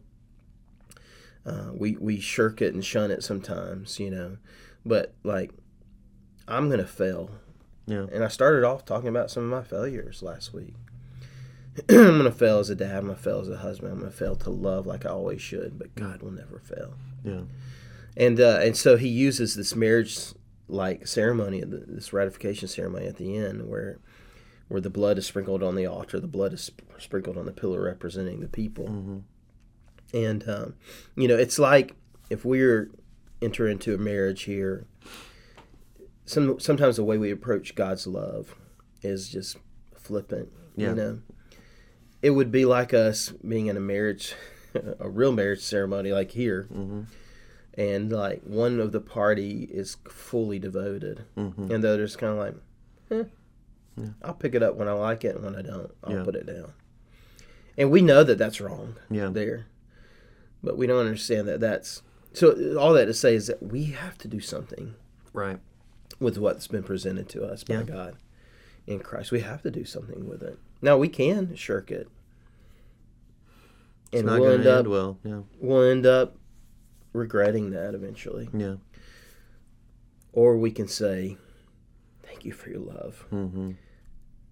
Uh, 1.46 1.72
we 1.74 1.96
we 1.98 2.20
shirk 2.20 2.62
it 2.62 2.74
and 2.74 2.84
shun 2.86 3.10
it 3.12 3.24
sometimes, 3.24 4.00
you 4.00 4.10
know, 4.12 4.38
but 4.86 5.13
like 5.24 5.52
I'm 6.48 6.70
gonna 6.70 6.86
fail, 6.88 7.30
yeah, 7.88 8.06
and 8.12 8.24
I 8.24 8.28
started 8.28 8.63
off 8.65 8.86
talking 8.86 9.10
about 9.10 9.32
some 9.32 9.44
of 9.44 9.50
my 9.50 9.63
failures 9.63 10.22
last 10.24 10.54
week. 10.54 10.74
I'm 11.89 12.17
gonna 12.17 12.32
fail 12.32 12.60
as 12.60 12.70
a 12.70 12.76
dad. 12.76 12.98
I'm 12.98 13.06
gonna 13.08 13.15
fail 13.15 13.39
as 13.41 13.50
a 13.50 13.58
husband. 13.58 13.94
I'm 13.94 14.00
gonna 14.00 14.12
fail 14.12 14.36
to 14.38 14.50
love 14.50 14.86
like 14.86 15.06
I 15.06 15.10
always 15.10 15.41
should, 15.41 15.78
but 15.80 15.96
God 15.96 16.22
will 16.22 16.32
never 16.32 16.60
fail. 16.60 16.94
yeah, 17.24 17.41
And 18.17 18.39
uh, 18.39 18.60
and 18.62 18.76
so 18.76 18.98
He 18.98 19.08
uses 19.08 19.56
this 19.56 19.76
marriage 19.76 20.17
like 20.67 21.06
ceremony, 21.08 21.62
this 21.65 22.13
ratification 22.13 22.67
ceremony 22.67 23.06
at 23.08 23.17
the 23.17 23.38
end, 23.38 23.67
where 23.70 24.00
where 24.67 24.82
the 24.82 24.89
blood 24.89 25.17
is 25.17 25.26
sprinkled 25.26 25.62
on 25.63 25.76
the 25.76 25.86
altar, 25.86 26.20
the 26.20 26.28
blood 26.28 26.54
is 26.54 26.72
sprinkled 26.98 27.38
on 27.38 27.46
the 27.46 27.52
pillar 27.52 27.82
representing 27.82 28.39
the 28.41 28.48
people. 28.48 28.88
hmm 28.88 29.17
And 30.13 30.48
um, 30.50 30.76
you 31.15 31.28
know, 31.28 31.38
it's 31.38 31.60
like 31.60 31.96
if 32.30 32.44
we're 32.46 32.89
enter 33.42 33.68
into 33.68 33.94
a 33.94 33.98
marriage 33.98 34.44
here, 34.44 34.86
some 36.26 36.60
sometimes 36.60 36.98
the 36.98 37.04
way 37.04 37.18
we 37.18 37.32
approach 37.32 37.76
God's 37.76 38.08
love 38.08 38.56
is 39.02 39.30
just 39.30 39.58
flippant. 39.96 40.50
Yeah. 40.76 40.90
You 40.90 40.96
know, 40.96 41.20
it 42.22 42.30
would 42.32 42.52
be 42.52 42.66
like 42.66 42.94
us 42.94 43.30
being 43.30 43.68
in 43.68 43.76
a 43.78 43.82
marriage, 43.82 44.34
a 45.00 45.10
real 45.10 45.32
marriage 45.32 45.62
ceremony, 45.62 46.12
like 46.12 46.32
here, 46.32 46.64
hmm 46.64 47.02
and 47.76 48.12
like 48.12 48.42
one 48.44 48.82
of 48.82 48.92
the 48.92 49.00
party 49.00 49.64
is 49.72 49.96
fully 50.10 50.60
devoted, 50.60 51.24
hmm 51.36 51.72
and 51.72 51.82
the 51.84 51.90
other's 51.90 52.16
kind 52.18 52.34
of 52.34 52.38
like, 52.38 52.56
eh, 53.12 53.24
Yeah. 53.98 54.10
I'll 54.24 54.34
pick 54.34 54.56
it 54.56 54.62
up 54.64 54.76
when 54.76 54.88
I 54.90 54.92
like 54.94 55.24
it, 55.24 55.36
and 55.36 55.46
when 55.46 55.56
I 55.56 55.62
don't, 55.62 55.90
I'll 56.04 56.18
Yeah. 56.18 56.24
put 56.24 56.36
it 56.36 56.46
down. 56.46 56.74
And 57.78 57.90
we 57.90 58.02
know 58.02 58.24
that 58.26 58.38
that's 58.38 58.60
wrong 58.60 58.96
yeah, 59.10 59.30
there. 59.30 59.68
But 60.62 60.78
we 60.78 60.86
don't 60.86 61.00
understand 61.00 61.48
that 61.48 61.62
that's 61.62 62.02
so. 62.34 62.78
All 62.78 62.94
that 62.94 63.06
to 63.06 63.13
say 63.13 63.36
is 63.36 63.48
that 63.48 63.62
we 63.62 63.86
have 63.86 64.17
to 64.20 64.28
do 64.28 64.39
something 64.39 64.96
right, 65.34 65.60
with 66.20 66.38
what's 66.38 66.67
been 66.67 66.84
presented 66.84 67.30
to 67.30 67.44
us 67.44 67.63
by 67.63 67.76
Yeah. 67.76 67.84
God, 67.84 68.15
in 68.88 69.00
Christ. 69.00 69.32
We 69.32 69.41
have 69.41 69.62
to 69.63 69.72
do 69.72 69.86
something 69.86 70.28
with 70.28 70.41
it. 70.44 70.58
Now 70.82 70.98
we 70.98 71.08
can 71.10 71.56
shirk 71.56 71.91
it, 71.91 72.08
It's 74.12 74.22
and 74.22 74.30
we'll 74.30 74.52
end 74.52 74.67
up 74.67 74.80
end 74.80 74.88
well. 74.88 75.17
Yeah. 75.24 75.41
we'll 75.60 75.84
end 75.89 76.06
up 76.06 76.36
regretting 77.13 77.72
that 77.72 77.94
eventually. 77.94 78.50
Yeah. 78.54 78.76
Or 80.34 80.58
we 80.58 80.72
can 80.72 80.88
say, 80.88 81.38
"Thank 82.24 82.46
you 82.46 82.52
for 82.54 82.70
your 82.70 82.80
love. 82.80 83.26
hmm 83.30 83.72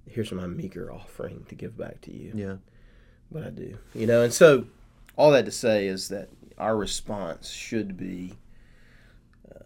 Here's 0.05 0.31
my 0.31 0.47
meager 0.47 0.91
offering 0.91 1.45
to 1.49 1.55
give 1.55 1.77
back 1.77 2.01
to 2.01 2.13
you." 2.13 2.31
Yeah. 2.35 2.55
But 3.31 3.43
I 3.43 3.49
do, 3.51 3.77
you 3.93 4.07
know. 4.07 4.23
And 4.23 4.33
so, 4.33 4.65
all 5.15 5.31
that 5.31 5.45
to 5.45 5.51
say 5.51 5.87
is 5.87 6.07
that 6.09 6.29
our 6.59 6.75
response 6.75 7.49
should 7.49 7.95
be 7.97 8.33
uh, 9.49 9.59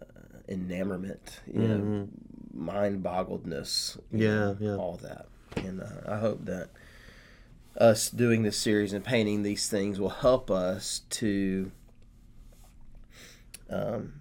enamorment, 0.48 1.40
you 1.52 1.68
know, 1.68 2.08
mind-boggledness, 2.54 3.98
Yeah, 4.12 4.28
know, 4.28 4.58
yeah. 4.60 4.76
all 4.76 4.98
that. 5.02 5.26
And 5.58 5.82
uh, 5.82 5.88
I 6.08 6.18
hope 6.18 6.46
that 6.46 6.70
us 7.78 8.10
doing 8.10 8.44
this 8.44 8.58
series 8.58 8.94
and 8.94 9.04
painting 9.04 9.42
these 9.44 9.68
things 9.70 10.00
will 10.00 10.10
help 10.10 10.52
us 10.52 11.02
to 11.10 11.72
um, 13.70 14.14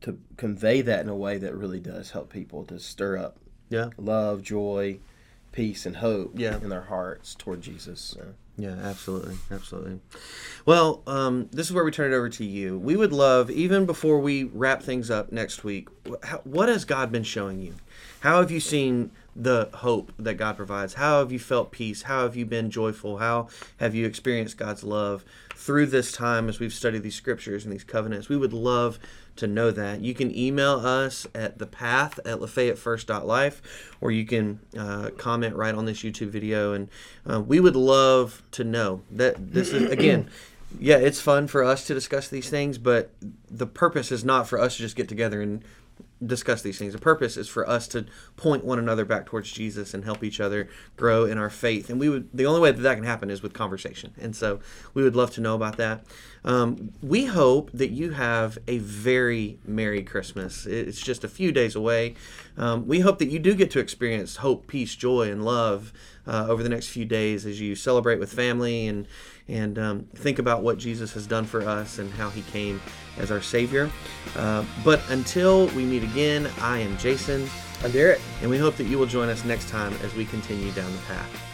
to 0.00 0.18
convey 0.36 0.80
that 0.82 1.00
in 1.00 1.08
a 1.08 1.14
way 1.16 1.38
that 1.38 1.54
really 1.54 1.78
does 1.78 2.10
help 2.10 2.32
people 2.32 2.64
to 2.64 2.78
stir 2.80 3.16
up 3.16 3.36
Yeah. 3.68 3.90
love, 3.96 4.42
joy, 4.42 4.98
peace, 5.52 5.86
and 5.86 5.96
hope 5.96 6.32
Yeah. 6.38 6.56
in 6.56 6.68
their 6.70 6.82
hearts 6.82 7.34
toward 7.34 7.60
Jesus. 7.60 8.00
So. 8.00 8.34
Yeah, 8.58 8.76
absolutely, 8.82 9.36
absolutely. 9.50 10.00
Well, 10.66 11.02
um, 11.06 11.48
this 11.52 11.66
is 11.66 11.72
where 11.72 11.84
we 11.84 11.90
turn 11.90 12.12
it 12.12 12.16
over 12.16 12.28
to 12.28 12.44
you. 12.44 12.78
We 12.78 12.96
would 12.96 13.12
love, 13.12 13.50
even 13.50 13.86
before 13.86 14.18
we 14.20 14.44
wrap 14.44 14.82
things 14.82 15.10
up 15.10 15.32
next 15.32 15.64
week, 15.64 15.88
how, 16.22 16.38
what 16.44 16.68
has 16.68 16.84
God 16.84 17.10
been 17.10 17.22
showing 17.22 17.60
you? 17.60 17.74
How 18.20 18.40
have 18.40 18.50
you 18.50 18.60
seen 18.60 19.10
the 19.34 19.70
hope 19.74 20.12
that 20.18 20.34
God 20.34 20.56
provides? 20.56 20.94
How 20.94 21.20
have 21.20 21.32
you 21.32 21.38
felt 21.38 21.72
peace? 21.72 22.02
How 22.02 22.22
have 22.22 22.36
you 22.36 22.44
been 22.44 22.70
joyful? 22.70 23.18
How 23.18 23.48
have 23.78 23.94
you 23.94 24.06
experienced 24.06 24.56
God's 24.56 24.84
love 24.84 25.24
through 25.54 25.86
this 25.86 26.12
time 26.12 26.48
as 26.48 26.60
we've 26.60 26.72
studied 26.72 27.02
these 27.02 27.14
scriptures 27.14 27.64
and 27.64 27.72
these 27.72 27.84
covenants? 27.84 28.28
We 28.28 28.36
would 28.36 28.52
love 28.52 28.98
to 29.36 29.46
know 29.46 29.70
that. 29.70 30.00
You 30.00 30.14
can 30.14 30.36
email 30.36 30.74
us 30.74 31.26
at 31.34 31.58
the 31.58 31.66
path 31.66 32.18
at 32.24 32.38
lafayettefirst.life 32.38 33.94
or 34.00 34.10
you 34.10 34.26
can 34.26 34.60
uh, 34.78 35.10
comment 35.16 35.56
right 35.56 35.74
on 35.74 35.86
this 35.86 36.02
YouTube 36.02 36.28
video. 36.28 36.74
And 36.74 36.88
uh, 37.28 37.40
we 37.40 37.60
would 37.60 37.76
love 37.76 38.42
to 38.52 38.64
know 38.64 39.02
that 39.10 39.52
this 39.52 39.72
is, 39.72 39.90
again, 39.90 40.28
yeah, 40.78 40.96
it's 40.96 41.20
fun 41.20 41.46
for 41.46 41.64
us 41.64 41.86
to 41.86 41.94
discuss 41.94 42.28
these 42.28 42.50
things, 42.50 42.78
but 42.78 43.10
the 43.50 43.66
purpose 43.66 44.12
is 44.12 44.24
not 44.24 44.48
for 44.48 44.58
us 44.58 44.76
to 44.76 44.82
just 44.82 44.96
get 44.96 45.08
together 45.08 45.40
and 45.40 45.64
discuss 46.26 46.62
these 46.62 46.78
things. 46.78 46.92
The 46.92 46.98
purpose 46.98 47.36
is 47.36 47.48
for 47.48 47.68
us 47.68 47.88
to 47.88 48.06
point 48.36 48.64
one 48.64 48.78
another 48.78 49.04
back 49.04 49.26
towards 49.26 49.50
Jesus 49.50 49.94
and 49.94 50.04
help 50.04 50.22
each 50.22 50.40
other 50.40 50.68
grow 50.96 51.24
in 51.24 51.38
our 51.38 51.50
faith. 51.50 51.90
And 51.90 51.98
we 51.98 52.08
would 52.08 52.28
the 52.32 52.46
only 52.46 52.60
way 52.60 52.72
that 52.72 52.82
that 52.82 52.94
can 52.94 53.04
happen 53.04 53.30
is 53.30 53.42
with 53.42 53.52
conversation. 53.52 54.12
And 54.20 54.34
so 54.34 54.60
we 54.94 55.02
would 55.02 55.16
love 55.16 55.30
to 55.32 55.40
know 55.40 55.54
about 55.54 55.76
that. 55.76 56.04
Um, 56.44 56.92
we 57.02 57.26
hope 57.26 57.70
that 57.72 57.90
you 57.90 58.10
have 58.10 58.58
a 58.66 58.78
very 58.78 59.58
merry 59.64 60.02
Christmas. 60.02 60.66
It's 60.66 61.00
just 61.00 61.24
a 61.24 61.28
few 61.28 61.52
days 61.52 61.76
away. 61.76 62.14
Um, 62.56 62.86
we 62.86 63.00
hope 63.00 63.18
that 63.18 63.28
you 63.28 63.38
do 63.38 63.54
get 63.54 63.70
to 63.72 63.78
experience 63.78 64.36
hope, 64.36 64.66
peace, 64.66 64.94
joy, 64.94 65.30
and 65.30 65.44
love 65.44 65.92
uh, 66.26 66.46
over 66.48 66.62
the 66.62 66.68
next 66.68 66.88
few 66.88 67.04
days 67.04 67.46
as 67.46 67.60
you 67.60 67.74
celebrate 67.74 68.18
with 68.18 68.32
family 68.32 68.86
and 68.86 69.06
and 69.48 69.76
um, 69.76 70.04
think 70.14 70.38
about 70.38 70.62
what 70.62 70.78
Jesus 70.78 71.12
has 71.14 71.26
done 71.26 71.44
for 71.44 71.62
us 71.62 71.98
and 71.98 72.10
how 72.12 72.30
He 72.30 72.42
came 72.42 72.80
as 73.18 73.30
our 73.30 73.42
Savior. 73.42 73.90
Uh, 74.36 74.64
but 74.84 75.02
until 75.10 75.66
we 75.68 75.84
meet 75.84 76.04
again, 76.04 76.48
I 76.60 76.78
am 76.78 76.96
Jason, 76.96 77.48
I'm 77.82 77.90
Derek. 77.90 78.20
and 78.40 78.48
we 78.48 78.56
hope 78.56 78.76
that 78.76 78.84
you 78.84 78.98
will 78.98 79.06
join 79.06 79.28
us 79.28 79.44
next 79.44 79.68
time 79.68 79.92
as 80.04 80.14
we 80.14 80.24
continue 80.24 80.70
down 80.72 80.90
the 80.92 81.02
path. 81.02 81.51